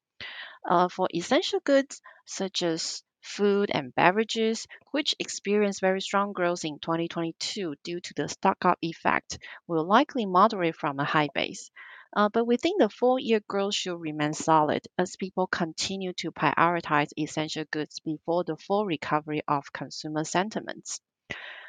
Uh, 0.67 0.87
for 0.89 1.07
essential 1.13 1.59
goods 1.59 2.01
such 2.25 2.63
as 2.63 3.03
food 3.21 3.69
and 3.71 3.93
beverages, 3.95 4.67
which 4.91 5.15
experienced 5.19 5.81
very 5.81 6.01
strong 6.01 6.33
growth 6.33 6.65
in 6.65 6.79
2022 6.79 7.75
due 7.83 7.99
to 7.99 8.13
the 8.15 8.27
stock-up 8.27 8.77
effect, 8.81 9.37
will 9.67 9.85
likely 9.85 10.25
moderate 10.25 10.75
from 10.75 10.99
a 10.99 11.03
high 11.05 11.29
base. 11.33 11.69
Uh, 12.15 12.29
but 12.29 12.45
we 12.45 12.55
think 12.55 12.79
the 12.79 12.87
full 12.89 13.19
year 13.19 13.41
growth 13.49 13.75
should 13.75 13.97
remain 13.97 14.33
solid 14.33 14.81
as 14.97 15.17
people 15.17 15.45
continue 15.47 16.13
to 16.13 16.31
prioritize 16.31 17.09
essential 17.17 17.65
goods 17.69 17.99
before 17.99 18.45
the 18.45 18.55
full 18.55 18.85
recovery 18.85 19.41
of 19.47 19.73
consumer 19.73 20.23
sentiments. 20.23 21.01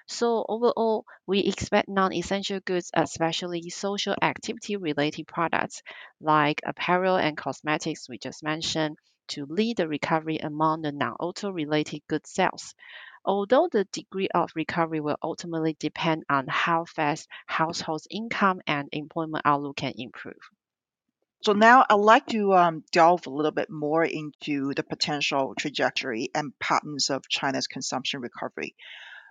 So 0.06 0.46
overall, 0.48 1.06
we 1.26 1.40
expect 1.40 1.88
non-essential 1.88 2.60
goods, 2.60 2.90
especially 2.94 3.68
social 3.70 4.14
activity 4.22 4.76
related 4.76 5.26
products 5.26 5.82
like 6.20 6.60
apparel 6.64 7.16
and 7.16 7.36
cosmetics 7.36 8.08
we 8.08 8.18
just 8.18 8.42
mentioned, 8.44 8.98
to 9.28 9.46
lead 9.46 9.78
the 9.78 9.88
recovery 9.88 10.38
among 10.38 10.82
the 10.82 10.92
non-auto 10.92 11.50
related 11.50 12.02
goods 12.08 12.30
sales. 12.30 12.74
Although 13.24 13.68
the 13.70 13.84
degree 13.84 14.28
of 14.34 14.50
recovery 14.54 15.00
will 15.00 15.18
ultimately 15.22 15.76
depend 15.78 16.24
on 16.28 16.46
how 16.48 16.84
fast 16.84 17.28
households' 17.46 18.08
income 18.10 18.60
and 18.66 18.88
employment 18.92 19.42
outlook 19.44 19.76
can 19.76 19.94
improve. 19.96 20.50
So 21.42 21.52
now 21.52 21.84
I'd 21.88 21.94
like 21.94 22.26
to 22.28 22.54
um, 22.54 22.84
delve 22.92 23.26
a 23.26 23.30
little 23.30 23.50
bit 23.50 23.68
more 23.68 24.04
into 24.04 24.74
the 24.74 24.84
potential 24.84 25.54
trajectory 25.58 26.30
and 26.34 26.56
patterns 26.60 27.10
of 27.10 27.28
China's 27.28 27.66
consumption 27.66 28.20
recovery. 28.20 28.76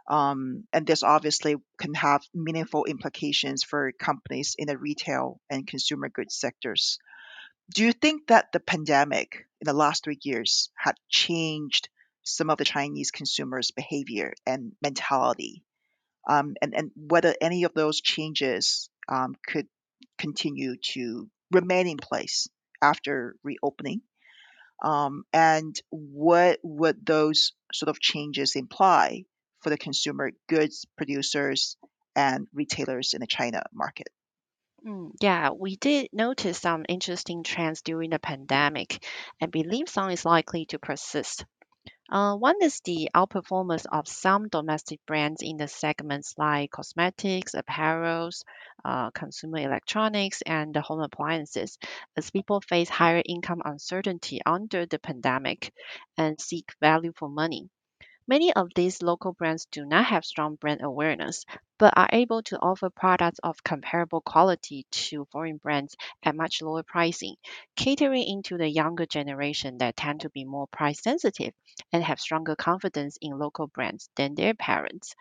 Um, 0.10 0.66
and 0.74 0.86
this 0.86 1.04
obviously 1.04 1.56
can 1.78 1.94
have 1.94 2.22
meaningful 2.34 2.84
implications 2.84 3.64
for 3.64 3.94
companies 3.94 4.56
in 4.58 4.68
the 4.68 4.78
retail 4.78 5.40
and 5.50 5.66
consumer 5.66 6.10
goods 6.10 6.36
sectors. 6.36 7.00
Do 7.74 7.86
you 7.86 7.94
think 7.94 8.28
that 8.28 8.52
the 8.52 8.60
pandemic 8.60 9.48
in 9.62 9.66
the 9.66 9.74
last 9.74 10.04
three 10.04 10.20
years 10.22 10.70
had 10.76 10.96
changed 11.08 11.88
some 12.24 12.50
of 12.50 12.58
the 12.58 12.66
Chinese 12.66 13.12
consumers' 13.12 13.72
behavior 13.72 14.34
and 14.46 14.74
mentality? 14.82 15.64
Um, 16.30 16.56
and, 16.62 16.76
and 16.76 16.92
whether 16.96 17.34
any 17.42 17.64
of 17.64 17.74
those 17.74 18.02
changes 18.02 18.90
um, 19.10 19.36
could 19.48 19.68
continue 20.18 20.76
to 20.94 21.30
remain 21.52 21.88
in 21.88 21.98
place 21.98 22.48
after 22.82 23.36
reopening? 23.44 24.02
Um, 24.84 25.24
and 25.32 25.76
what 25.90 26.60
would 26.64 27.06
those 27.06 27.54
sort 27.74 27.90
of 27.90 28.00
changes 28.00 28.56
imply 28.56 29.26
for 29.62 29.70
the 29.70 29.78
consumer 29.78 30.32
goods 30.48 30.86
producers 30.98 31.78
and 32.16 32.48
retailers 32.54 33.14
in 33.14 33.22
the 33.22 33.28
China 33.28 33.64
market? 33.74 34.08
Mm, 34.86 35.12
yeah, 35.22 35.52
we 35.52 35.76
did 35.76 36.10
notice 36.12 36.58
some 36.58 36.86
interesting 36.90 37.44
trends 37.44 37.84
during 37.84 38.10
the 38.10 38.20
pandemic 38.20 39.06
and 39.40 39.52
believe 39.52 39.88
some 39.88 40.10
is 40.10 40.26
likely 40.26 40.66
to 40.68 40.80
persist. 40.80 41.46
Uh, 42.12 42.36
one 42.36 42.62
is 42.62 42.80
the 42.82 43.10
outperformance 43.16 43.88
of 43.92 44.08
some 44.08 44.48
domestic 44.50 45.04
brands 45.08 45.42
in 45.42 45.58
the 45.58 45.68
segments 45.68 46.38
like 46.38 46.70
cosmetics, 46.70 47.56
apparels, 47.56 48.44
uh, 48.86 49.10
consumer 49.10 49.58
electronics, 49.58 50.44
and 50.44 50.76
home 50.76 51.00
appliances, 51.02 51.80
as 52.16 52.30
people 52.30 52.62
face 52.62 52.90
higher 52.90 53.24
income 53.26 53.64
uncertainty 53.66 54.40
under 54.46 54.86
the 54.86 55.00
pandemic 55.00 55.74
and 56.18 56.40
seek 56.40 56.72
value 56.80 57.14
for 57.16 57.30
money. 57.30 57.68
Many 58.28 58.52
of 58.54 58.72
these 58.74 59.04
local 59.04 59.32
brands 59.34 59.68
do 59.68 59.86
not 59.86 60.06
have 60.06 60.26
strong 60.26 60.56
brand 60.56 60.82
awareness, 60.82 61.46
but 61.78 61.94
are 61.96 62.10
able 62.12 62.42
to 62.44 62.58
offer 62.60 62.90
products 62.90 63.38
of 63.44 63.64
comparable 63.64 64.22
quality 64.22 64.88
to 64.90 65.26
foreign 65.26 65.58
brands 65.58 65.96
at 66.24 66.36
much 66.36 66.64
lower 66.64 66.82
pricing, 66.82 67.36
catering 67.76 68.24
into 68.28 68.58
the 68.58 68.68
younger 68.68 69.06
generation 69.06 69.78
that 69.78 69.98
tend 69.98 70.22
to 70.22 70.32
be 70.32 70.46
more 70.46 70.66
price 70.66 71.00
sensitive 71.04 71.54
and 71.94 72.04
have 72.04 72.20
stronger 72.20 72.56
confidence 72.56 73.20
in 73.22 73.38
local 73.38 73.68
brands 73.68 74.10
than 74.16 74.34
their 74.34 74.56
parents, 74.56 75.14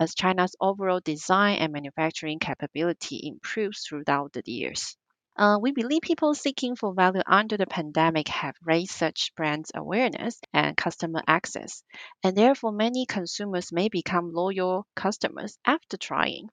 as 0.00 0.14
China's 0.14 0.56
overall 0.60 1.00
design 1.00 1.58
and 1.58 1.72
manufacturing 1.72 2.38
capability 2.38 3.20
improves 3.26 3.86
throughout 3.86 4.32
the 4.34 4.42
years. 4.46 4.96
Uh, 5.36 5.58
we 5.60 5.72
believe 5.72 6.00
people 6.00 6.34
seeking 6.34 6.74
for 6.74 6.94
value 6.94 7.20
under 7.26 7.58
the 7.58 7.66
pandemic 7.66 8.28
have 8.28 8.56
raised 8.64 8.92
such 8.92 9.34
brands' 9.34 9.70
awareness 9.74 10.40
and 10.54 10.74
customer 10.74 11.22
access, 11.26 11.84
and 12.22 12.34
therefore 12.34 12.72
many 12.72 13.04
consumers 13.04 13.72
may 13.72 13.90
become 13.90 14.32
loyal 14.32 14.86
customers 14.94 15.58
after 15.66 15.98
trying. 15.98 16.48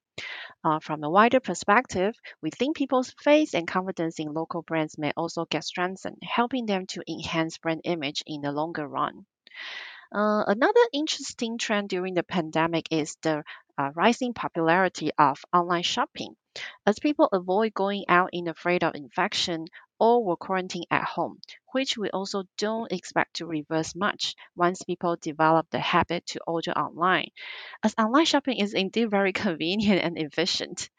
Uh, 0.64 0.80
from 0.80 1.04
a 1.04 1.10
wider 1.10 1.40
perspective, 1.40 2.14
we 2.42 2.50
think 2.50 2.76
people's 2.76 3.14
faith 3.20 3.54
and 3.54 3.68
confidence 3.68 4.18
in 4.18 4.32
local 4.34 4.62
brands 4.62 4.98
may 4.98 5.12
also 5.16 5.44
get 5.46 5.64
strengthened, 5.64 6.18
helping 6.22 6.66
them 6.66 6.86
to 6.86 7.02
enhance 7.10 7.58
brand 7.58 7.82
image 7.84 8.22
in 8.26 8.42
the 8.42 8.52
longer 8.52 8.88
run. 8.88 9.26
Uh, 10.14 10.44
another 10.46 10.80
interesting 10.92 11.58
trend 11.58 11.88
during 11.88 12.14
the 12.14 12.22
pandemic 12.22 12.86
is 12.92 13.16
the 13.22 13.44
uh, 13.78 13.90
rising 13.94 14.34
popularity 14.34 15.10
of 15.18 15.44
online 15.52 15.82
shopping. 15.82 16.36
As 16.86 16.98
people 16.98 17.28
avoid 17.32 17.74
going 17.74 18.04
out 18.08 18.30
in 18.32 18.48
afraid 18.48 18.82
of 18.82 18.94
infection 18.94 19.66
or 20.00 20.24
were 20.24 20.36
quarantined 20.36 20.86
at 20.90 21.04
home, 21.04 21.40
which 21.72 21.96
we 21.96 22.10
also 22.10 22.42
don't 22.58 22.90
expect 22.90 23.36
to 23.36 23.46
reverse 23.46 23.94
much 23.94 24.34
once 24.56 24.82
people 24.82 25.16
develop 25.16 25.70
the 25.70 25.78
habit 25.78 26.26
to 26.26 26.40
order 26.46 26.72
online. 26.72 27.28
As 27.82 27.94
online 27.98 28.24
shopping 28.24 28.58
is 28.58 28.74
indeed 28.74 29.10
very 29.10 29.32
convenient 29.46 30.02
and 30.02 30.18
efficient. 30.18 30.90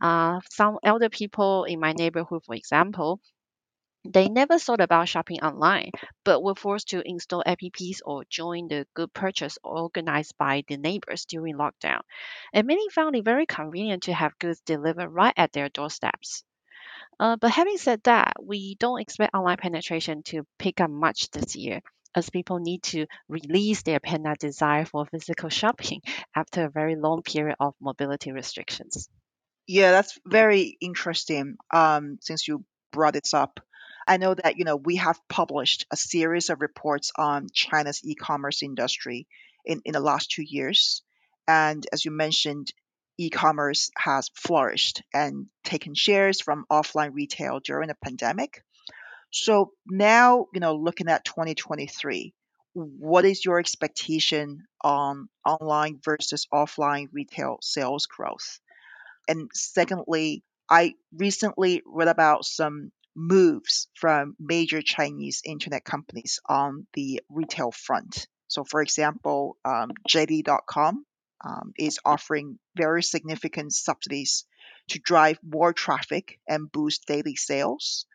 Uh, 0.00 0.40
some 0.50 0.78
elder 0.82 1.08
people 1.08 1.64
in 1.64 1.80
my 1.80 1.92
neighborhood, 1.92 2.44
for 2.44 2.54
example, 2.54 3.20
they 4.04 4.28
never 4.28 4.58
thought 4.58 4.80
about 4.80 5.08
shopping 5.08 5.40
online, 5.42 5.90
but 6.24 6.42
were 6.42 6.54
forced 6.54 6.88
to 6.88 7.02
install 7.06 7.42
apps 7.46 8.00
or 8.04 8.24
join 8.28 8.68
the 8.68 8.86
good 8.94 9.12
purchase 9.12 9.58
organized 9.62 10.36
by 10.38 10.64
the 10.68 10.76
neighbors 10.76 11.26
during 11.26 11.56
lockdown. 11.56 12.00
And 12.52 12.66
many 12.66 12.88
found 12.90 13.16
it 13.16 13.24
very 13.24 13.46
convenient 13.46 14.04
to 14.04 14.14
have 14.14 14.38
goods 14.38 14.60
delivered 14.60 15.08
right 15.08 15.34
at 15.36 15.52
their 15.52 15.68
doorsteps. 15.68 16.44
Uh, 17.18 17.36
but 17.36 17.50
having 17.50 17.76
said 17.76 18.02
that, 18.04 18.32
we 18.42 18.76
don't 18.76 19.00
expect 19.00 19.34
online 19.34 19.58
penetration 19.58 20.22
to 20.22 20.46
pick 20.58 20.80
up 20.80 20.90
much 20.90 21.30
this 21.30 21.54
year, 21.54 21.80
as 22.14 22.30
people 22.30 22.58
need 22.58 22.82
to 22.82 23.06
release 23.28 23.82
their 23.82 24.00
pent-up 24.00 24.38
desire 24.38 24.86
for 24.86 25.04
physical 25.06 25.48
shopping 25.60 26.00
after 26.34 26.64
a 26.64 26.70
very 26.70 26.96
long 26.96 27.22
period 27.22 27.56
of 27.60 27.74
mobility 27.80 28.32
restrictions. 28.32 29.08
Yeah, 29.66 29.92
that's 29.92 30.18
very 30.26 30.76
interesting. 30.80 31.56
Um, 31.72 32.18
since 32.22 32.48
you 32.48 32.64
brought 32.92 33.16
it 33.16 33.28
up, 33.34 33.60
I 34.10 34.16
know 34.16 34.34
that 34.34 34.58
you 34.58 34.64
know 34.64 34.74
we 34.74 34.96
have 34.96 35.20
published 35.28 35.86
a 35.92 35.96
series 35.96 36.50
of 36.50 36.60
reports 36.60 37.12
on 37.16 37.46
China's 37.52 38.00
e-commerce 38.02 38.60
industry 38.60 39.28
in 39.64 39.82
in 39.84 39.92
the 39.92 40.00
last 40.00 40.32
two 40.32 40.42
years, 40.42 41.02
and 41.46 41.86
as 41.92 42.04
you 42.04 42.10
mentioned, 42.10 42.72
e-commerce 43.18 43.92
has 43.96 44.28
flourished 44.34 45.04
and 45.14 45.46
taken 45.62 45.94
shares 45.94 46.40
from 46.40 46.64
offline 46.68 47.14
retail 47.14 47.60
during 47.60 47.86
the 47.86 47.94
pandemic. 47.94 48.64
So 49.30 49.74
now, 49.86 50.46
you 50.52 50.58
know, 50.58 50.74
looking 50.74 51.06
at 51.08 51.24
2023, 51.24 52.34
what 52.72 53.24
is 53.24 53.44
your 53.44 53.60
expectation 53.60 54.64
on 54.82 55.28
online 55.46 56.00
versus 56.04 56.48
offline 56.52 57.06
retail 57.12 57.58
sales 57.62 58.06
growth? 58.06 58.58
And 59.28 59.50
secondly, 59.54 60.42
I 60.68 60.94
recently 61.12 61.82
read 61.86 62.08
about 62.08 62.44
some 62.44 62.90
moves 63.20 63.88
from 63.94 64.34
major 64.38 64.80
Chinese 64.82 65.42
internet 65.44 65.84
companies 65.84 66.40
on 66.48 66.86
the 66.94 67.22
retail 67.28 67.70
front. 67.70 68.26
So, 68.48 68.64
for 68.64 68.80
example, 68.82 69.56
um, 69.64 69.90
JD.com 70.08 71.04
um, 71.44 71.72
is 71.78 71.98
offering 72.04 72.58
very 72.76 73.02
significant 73.02 73.72
subsidies 73.72 74.44
to 74.88 74.98
drive 74.98 75.38
more 75.42 75.72
traffic 75.72 76.40
and 76.48 76.70
boost 76.70 77.06
daily 77.06 77.36
sales. 77.36 78.06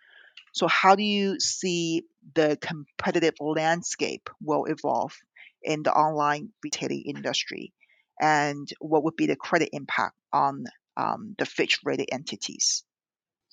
So, 0.53 0.67
how 0.67 0.95
do 0.95 1.03
you 1.03 1.39
see 1.39 2.03
the 2.33 2.57
competitive 2.59 3.35
landscape 3.39 4.29
will 4.41 4.65
evolve 4.65 5.13
in 5.63 5.83
the 5.83 5.93
online 5.93 6.49
retailing 6.63 7.03
industry? 7.05 7.73
And 8.19 8.67
what 8.79 9.03
would 9.03 9.15
be 9.15 9.27
the 9.27 9.35
credit 9.35 9.69
impact 9.73 10.15
on 10.31 10.65
um, 10.97 11.35
the 11.37 11.45
Fitch 11.45 11.79
rated 11.83 12.09
entities? 12.11 12.83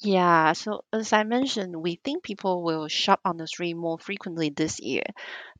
Yeah, 0.02 0.52
so 0.52 0.84
as 0.92 1.14
I 1.14 1.22
mentioned, 1.24 1.74
we 1.80 1.94
think 1.96 2.22
people 2.24 2.62
will 2.62 2.88
shop 2.88 3.20
on 3.24 3.38
the 3.38 3.46
street 3.46 3.72
more 3.72 3.98
frequently 3.98 4.50
this 4.50 4.80
year, 4.80 5.04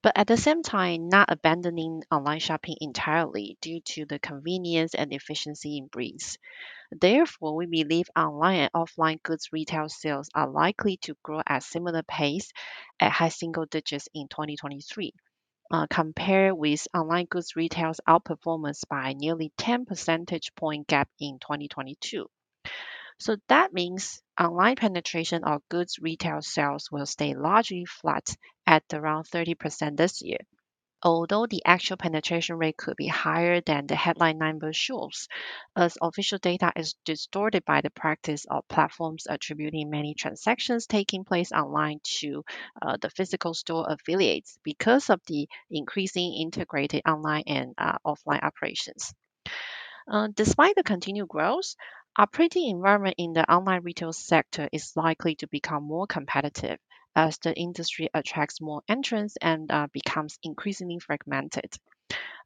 but 0.02 0.12
at 0.16 0.26
the 0.26 0.36
same 0.36 0.62
time, 0.62 1.08
not 1.08 1.30
abandoning 1.32 2.02
online 2.10 2.40
shopping 2.40 2.76
entirely 2.82 3.56
due 3.62 3.80
to 3.80 4.04
the 4.04 4.18
convenience 4.18 4.94
and 4.94 5.14
efficiency 5.14 5.78
it 5.78 5.90
brings. 5.90 6.36
Therefore, 6.90 7.54
we 7.56 7.66
believe 7.66 8.10
online 8.16 8.60
and 8.60 8.72
offline 8.72 9.22
goods 9.22 9.50
retail 9.52 9.88
sales 9.90 10.30
are 10.34 10.48
likely 10.48 10.96
to 11.02 11.16
grow 11.22 11.42
at 11.46 11.62
similar 11.62 12.02
pace 12.02 12.52
at 13.00 13.12
high 13.12 13.28
single 13.30 13.66
digits 13.66 14.08
in 14.14 14.28
2023. 14.28 15.14
Uh, 15.70 15.86
compared 15.90 16.54
with 16.56 16.88
online 16.94 17.26
goods 17.26 17.56
retail's 17.56 18.00
outperformance 18.08 18.88
by 18.88 19.12
nearly 19.14 19.52
10 19.58 19.86
percentage 19.86 20.54
point 20.56 20.86
gap 20.88 21.10
in 21.20 21.38
2022. 21.40 22.28
So 23.22 23.36
that 23.46 23.72
means 23.72 24.20
online 24.36 24.74
penetration 24.74 25.44
of 25.44 25.62
goods 25.68 26.00
retail 26.00 26.42
sales 26.42 26.90
will 26.90 27.06
stay 27.06 27.34
largely 27.34 27.84
flat 27.84 28.34
at 28.66 28.82
around 28.92 29.26
30% 29.26 29.96
this 29.96 30.22
year. 30.22 30.40
Although 31.04 31.46
the 31.46 31.62
actual 31.64 31.96
penetration 31.96 32.56
rate 32.56 32.76
could 32.76 32.96
be 32.96 33.06
higher 33.06 33.60
than 33.60 33.86
the 33.86 33.94
headline 33.94 34.38
number 34.38 34.72
shows, 34.72 35.28
as 35.76 35.96
official 36.02 36.38
data 36.38 36.72
is 36.74 36.96
distorted 37.04 37.64
by 37.64 37.80
the 37.80 37.90
practice 37.90 38.44
of 38.50 38.66
platforms 38.66 39.28
attributing 39.30 39.88
many 39.88 40.14
transactions 40.14 40.88
taking 40.88 41.24
place 41.24 41.52
online 41.52 42.00
to 42.18 42.44
uh, 42.82 42.96
the 43.00 43.10
physical 43.10 43.54
store 43.54 43.86
affiliates 43.88 44.58
because 44.64 45.10
of 45.10 45.20
the 45.28 45.48
increasing 45.70 46.34
integrated 46.34 47.02
online 47.06 47.44
and 47.46 47.74
uh, 47.78 47.98
offline 48.04 48.42
operations. 48.42 49.14
Uh, 50.10 50.26
despite 50.34 50.74
the 50.74 50.82
continued 50.82 51.28
growth, 51.28 51.76
operating 52.16 52.68
environment 52.68 53.14
in 53.18 53.32
the 53.32 53.50
online 53.50 53.82
retail 53.82 54.12
sector 54.12 54.68
is 54.72 54.92
likely 54.96 55.34
to 55.36 55.46
become 55.46 55.82
more 55.84 56.06
competitive 56.06 56.78
as 57.14 57.38
the 57.38 57.54
industry 57.54 58.08
attracts 58.14 58.60
more 58.60 58.82
entrants 58.88 59.36
and 59.40 59.70
uh, 59.70 59.86
becomes 59.92 60.38
increasingly 60.42 60.98
fragmented. 60.98 61.76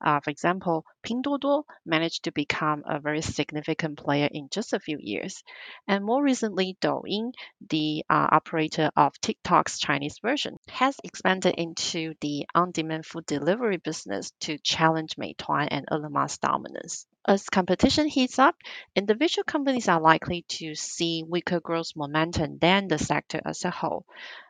Uh, 0.00 0.20
for 0.20 0.30
example, 0.30 0.84
Pinduoduo 1.02 1.64
managed 1.84 2.24
to 2.24 2.32
become 2.32 2.84
a 2.86 3.00
very 3.00 3.22
significant 3.22 3.98
player 3.98 4.28
in 4.30 4.48
just 4.50 4.72
a 4.72 4.78
few 4.80 4.98
years. 5.00 5.42
And 5.88 6.04
more 6.04 6.22
recently, 6.22 6.76
Douyin, 6.80 7.32
the 7.68 8.04
uh, 8.08 8.28
operator 8.30 8.90
of 8.96 9.20
TikTok's 9.20 9.78
Chinese 9.78 10.18
version, 10.20 10.56
has 10.68 10.96
expanded 11.02 11.54
into 11.56 12.14
the 12.20 12.46
on-demand 12.54 13.06
food 13.06 13.26
delivery 13.26 13.78
business 13.78 14.32
to 14.40 14.58
challenge 14.58 15.16
Meituan 15.16 15.68
and 15.70 15.86
Ele.me's 15.90 16.38
dominance. 16.38 17.06
As 17.28 17.48
competition 17.48 18.06
heats 18.06 18.38
up, 18.38 18.54
individual 18.94 19.42
companies 19.42 19.88
are 19.88 20.00
likely 20.00 20.42
to 20.42 20.76
see 20.76 21.24
weaker 21.24 21.58
growth 21.58 21.96
momentum 21.96 22.58
than 22.58 22.86
the 22.86 22.98
sector 22.98 23.40
as 23.44 23.64
a 23.64 23.70
whole. 23.70 24.06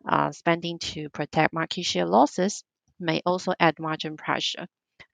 Uh, 0.06 0.30
spending 0.30 0.78
to 0.80 1.08
protect 1.08 1.54
market 1.54 1.84
share 1.84 2.04
losses 2.04 2.64
may 3.00 3.22
also 3.24 3.54
add 3.58 3.78
margin 3.78 4.18
pressure. 4.18 4.66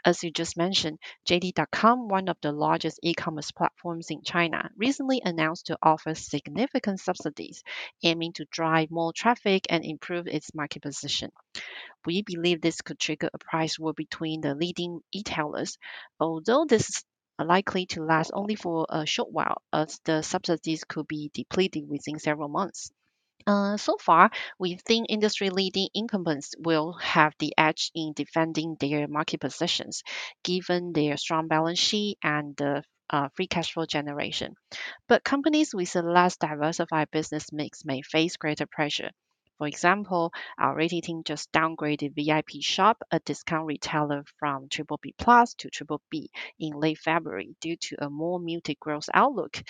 As 0.04 0.24
you 0.24 0.32
just 0.32 0.56
mentioned, 0.56 0.98
JD.com, 1.28 2.08
one 2.08 2.28
of 2.28 2.36
the 2.42 2.50
largest 2.50 2.98
e-commerce 3.00 3.52
platforms 3.52 4.10
in 4.10 4.24
China, 4.24 4.68
recently 4.76 5.22
announced 5.24 5.66
to 5.66 5.78
offer 5.80 6.16
significant 6.16 6.98
subsidies 6.98 7.62
aiming 8.02 8.32
to 8.32 8.44
drive 8.46 8.90
more 8.90 9.12
traffic 9.12 9.66
and 9.70 9.84
improve 9.84 10.26
its 10.26 10.52
market 10.52 10.82
position. 10.82 11.30
We 12.04 12.22
believe 12.22 12.60
this 12.60 12.80
could 12.80 12.98
trigger 12.98 13.30
a 13.32 13.38
price 13.38 13.78
war 13.78 13.92
between 13.92 14.40
the 14.40 14.56
leading 14.56 15.00
retailers, 15.14 15.78
although 16.18 16.64
this 16.64 17.04
likely 17.38 17.86
to 17.86 18.02
last 18.04 18.30
only 18.34 18.54
for 18.54 18.86
a 18.88 19.06
short 19.06 19.32
while, 19.32 19.62
as 19.72 20.00
the 20.04 20.22
subsidies 20.22 20.84
could 20.84 21.06
be 21.08 21.30
depleted 21.34 21.88
within 21.88 22.18
several 22.18 22.48
months. 22.48 22.90
Uh, 23.46 23.76
so 23.76 23.96
far, 23.98 24.30
we 24.58 24.76
think 24.76 25.06
industry-leading 25.08 25.88
incumbents 25.94 26.54
will 26.58 26.92
have 26.94 27.34
the 27.38 27.54
edge 27.56 27.90
in 27.94 28.12
defending 28.14 28.76
their 28.80 29.06
market 29.08 29.40
positions, 29.40 30.02
given 30.44 30.92
their 30.92 31.16
strong 31.16 31.48
balance 31.48 31.78
sheet 31.78 32.18
and 32.22 32.56
the 32.56 32.82
uh, 33.10 33.28
free 33.34 33.46
cash 33.46 33.72
flow 33.72 33.86
generation. 33.86 34.54
But 35.08 35.24
companies 35.24 35.74
with 35.74 35.94
a 35.96 36.02
less 36.02 36.36
diversified 36.36 37.10
business 37.12 37.52
mix 37.52 37.84
may 37.84 38.02
face 38.02 38.36
greater 38.36 38.66
pressure. 38.66 39.10
For 39.58 39.66
example, 39.66 40.32
our 40.58 40.74
rating 40.74 41.02
team 41.02 41.22
just 41.24 41.52
downgraded 41.52 42.14
Vipshop, 42.14 42.96
a 43.10 43.20
discount 43.20 43.66
retailer, 43.66 44.24
from 44.38 44.68
triple 44.68 44.98
B 45.02 45.14
plus 45.16 45.54
to 45.54 45.70
triple 45.70 46.02
B 46.10 46.30
in 46.58 46.72
late 46.78 46.98
February 46.98 47.54
due 47.60 47.76
to 47.76 48.04
a 48.04 48.10
more 48.10 48.38
muted 48.40 48.78
growth 48.80 49.08
outlook 49.14 49.62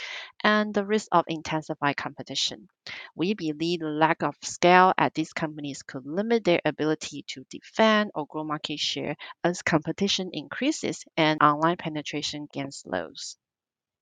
and 0.42 0.74
the 0.74 0.84
risk 0.84 1.08
of 1.12 1.24
intensified 1.28 1.96
competition. 1.96 2.68
We 3.14 3.34
believe 3.34 3.80
the 3.80 3.86
lack 3.86 4.22
of 4.22 4.36
scale 4.42 4.92
at 4.98 5.14
these 5.14 5.32
companies 5.32 5.82
could 5.82 6.06
limit 6.06 6.44
their 6.44 6.60
ability 6.64 7.24
to 7.28 7.44
defend 7.50 8.10
or 8.14 8.26
grow 8.26 8.44
market 8.44 8.78
share 8.78 9.16
as 9.44 9.62
competition 9.62 10.30
increases 10.32 11.04
and 11.16 11.42
online 11.42 11.76
penetration 11.76 12.48
gains 12.52 12.78
slows. 12.78 13.36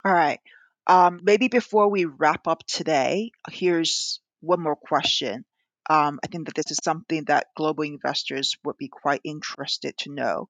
All 0.04 0.12
right. 0.12 0.40
Um, 0.86 1.20
maybe 1.22 1.48
before 1.48 1.88
we 1.88 2.04
wrap 2.04 2.46
up 2.48 2.64
today, 2.66 3.32
here's 3.50 4.20
one 4.40 4.60
more 4.60 4.76
question. 4.76 5.44
Um, 5.90 6.20
I 6.22 6.28
think 6.28 6.46
that 6.46 6.54
this 6.54 6.70
is 6.70 6.78
something 6.84 7.24
that 7.24 7.48
global 7.56 7.82
investors 7.82 8.56
would 8.62 8.76
be 8.76 8.86
quite 8.86 9.22
interested 9.24 9.98
to 9.98 10.12
know. 10.12 10.48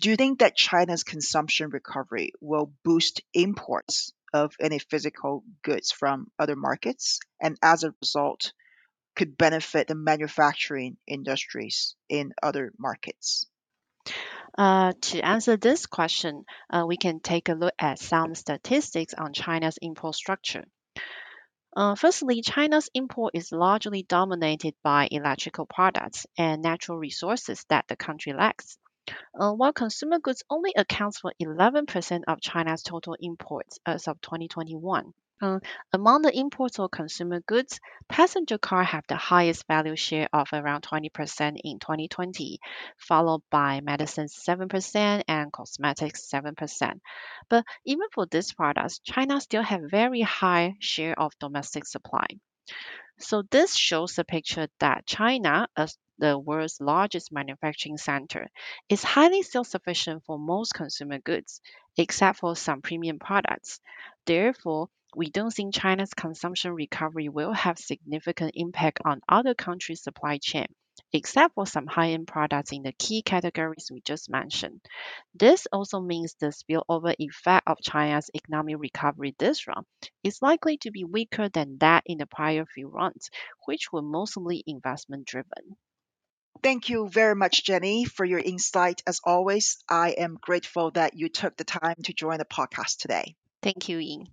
Do 0.00 0.08
you 0.08 0.16
think 0.16 0.38
that 0.38 0.56
China's 0.56 1.04
consumption 1.04 1.68
recovery 1.68 2.32
will 2.40 2.72
boost 2.82 3.20
imports 3.34 4.14
of 4.32 4.56
any 4.58 4.78
physical 4.78 5.44
goods 5.62 5.92
from 5.92 6.30
other 6.38 6.56
markets 6.56 7.20
and 7.42 7.58
as 7.62 7.84
a 7.84 7.94
result 8.00 8.54
could 9.14 9.36
benefit 9.36 9.86
the 9.86 9.94
manufacturing 9.94 10.96
industries 11.06 11.94
in 12.08 12.32
other 12.42 12.72
markets? 12.78 13.44
Uh, 14.56 14.94
to 15.02 15.20
answer 15.20 15.58
this 15.58 15.84
question, 15.84 16.46
uh, 16.70 16.84
we 16.88 16.96
can 16.96 17.20
take 17.20 17.50
a 17.50 17.54
look 17.54 17.74
at 17.78 17.98
some 17.98 18.34
statistics 18.34 19.12
on 19.12 19.34
China's 19.34 19.78
import 19.82 20.14
structure. 20.14 20.64
Uh, 21.76 21.94
firstly, 21.94 22.42
China's 22.42 22.90
import 22.94 23.34
is 23.34 23.52
largely 23.52 24.02
dominated 24.02 24.74
by 24.82 25.06
electrical 25.10 25.66
products 25.66 26.26
and 26.36 26.62
natural 26.62 26.98
resources 26.98 27.64
that 27.68 27.86
the 27.86 27.96
country 27.96 28.32
lacks. 28.32 28.76
Uh, 29.38 29.52
while 29.52 29.72
consumer 29.72 30.18
goods 30.18 30.42
only 30.50 30.72
accounts 30.76 31.20
for 31.20 31.32
11% 31.40 32.24
of 32.28 32.40
China's 32.40 32.82
total 32.82 33.16
imports 33.20 33.78
as 33.86 34.08
of 34.08 34.20
2021. 34.20 35.14
Uh, 35.44 35.60
among 35.92 36.22
the 36.22 36.34
imports 36.34 36.78
of 36.78 36.90
consumer 36.90 37.38
goods, 37.40 37.78
passenger 38.08 38.56
car 38.56 38.82
have 38.82 39.04
the 39.08 39.16
highest 39.16 39.66
value 39.66 39.94
share 39.94 40.26
of 40.32 40.48
around 40.54 40.80
20% 40.84 41.60
in 41.62 41.78
2020, 41.78 42.58
followed 42.96 43.42
by 43.50 43.82
medicines 43.82 44.34
7% 44.48 45.22
and 45.28 45.52
cosmetics 45.52 46.30
7%. 46.32 46.98
But 47.50 47.66
even 47.84 48.06
for 48.14 48.24
these 48.24 48.54
products, 48.54 49.00
China 49.00 49.38
still 49.38 49.62
have 49.62 49.82
very 49.90 50.22
high 50.22 50.76
share 50.78 51.20
of 51.20 51.38
domestic 51.38 51.84
supply. 51.84 52.26
So 53.18 53.42
this 53.50 53.76
shows 53.76 54.14
the 54.14 54.24
picture 54.24 54.68
that 54.80 55.04
China, 55.04 55.68
as 55.76 55.98
the 56.16 56.38
world's 56.38 56.80
largest 56.80 57.30
manufacturing 57.32 57.98
center, 57.98 58.48
is 58.88 59.04
highly 59.04 59.42
self-sufficient 59.42 60.24
for 60.24 60.38
most 60.38 60.72
consumer 60.72 61.18
goods, 61.18 61.60
except 61.98 62.38
for 62.38 62.56
some 62.56 62.80
premium 62.80 63.18
products. 63.18 63.80
Therefore, 64.24 64.88
we 65.16 65.30
don't 65.30 65.52
think 65.52 65.74
China's 65.74 66.14
consumption 66.14 66.72
recovery 66.72 67.28
will 67.28 67.52
have 67.52 67.78
significant 67.78 68.52
impact 68.54 69.00
on 69.04 69.20
other 69.28 69.54
countries' 69.54 70.02
supply 70.02 70.38
chain, 70.38 70.66
except 71.12 71.54
for 71.54 71.66
some 71.66 71.86
high-end 71.86 72.26
products 72.26 72.72
in 72.72 72.82
the 72.82 72.92
key 72.92 73.22
categories 73.22 73.90
we 73.92 74.00
just 74.02 74.28
mentioned. 74.30 74.80
This 75.34 75.66
also 75.72 76.00
means 76.00 76.34
the 76.34 76.46
spillover 76.46 77.14
effect 77.18 77.68
of 77.68 77.78
China's 77.82 78.30
economic 78.34 78.78
recovery 78.78 79.34
this 79.38 79.66
round 79.66 79.86
is 80.22 80.42
likely 80.42 80.76
to 80.78 80.90
be 80.90 81.04
weaker 81.04 81.48
than 81.48 81.78
that 81.78 82.02
in 82.06 82.18
the 82.18 82.26
prior 82.26 82.64
few 82.66 82.88
rounds, 82.88 83.30
which 83.66 83.92
were 83.92 84.02
mostly 84.02 84.62
investment 84.66 85.26
driven. 85.26 85.76
Thank 86.62 86.88
you 86.88 87.08
very 87.08 87.34
much, 87.36 87.64
Jenny, 87.64 88.04
for 88.04 88.24
your 88.24 88.40
insight. 88.40 89.02
As 89.06 89.20
always, 89.24 89.78
I 89.88 90.10
am 90.12 90.38
grateful 90.40 90.90
that 90.92 91.14
you 91.14 91.28
took 91.28 91.56
the 91.56 91.64
time 91.64 91.96
to 92.04 92.12
join 92.12 92.38
the 92.38 92.44
podcast 92.44 92.98
today. 92.98 93.36
Thank 93.62 93.88
you, 93.88 93.98
Ying. 93.98 94.28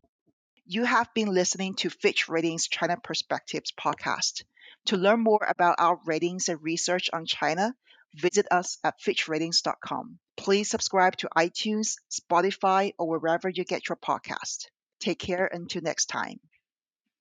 You 0.66 0.86
have 0.86 1.14
been 1.14 1.28
listening 1.28 1.76
to 1.76 1.90
Fitch 1.90 2.28
Ratings 2.28 2.68
China 2.68 2.98
Perspectives 2.98 3.72
podcast. 3.72 4.44
To 4.86 4.98
learn 4.98 5.20
more 5.20 5.46
about 5.48 5.76
our 5.78 6.00
ratings 6.06 6.50
and 6.50 6.62
research 6.64 7.10
on 7.14 7.26
China, 7.26 7.76
visit 8.16 8.48
us 8.50 8.78
at 8.84 9.00
fitchratings.com. 9.00 10.20
Please 10.38 10.70
subscribe 10.70 11.18
to 11.18 11.30
iTunes, 11.38 11.98
Spotify, 12.10 12.94
or 12.98 13.20
wherever 13.20 13.50
you 13.50 13.64
get 13.64 13.88
your 13.90 13.98
podcast. 13.98 14.68
Take 15.00 15.20
care 15.20 15.46
until 15.46 15.82
next 15.82 16.08
time. 16.08 16.40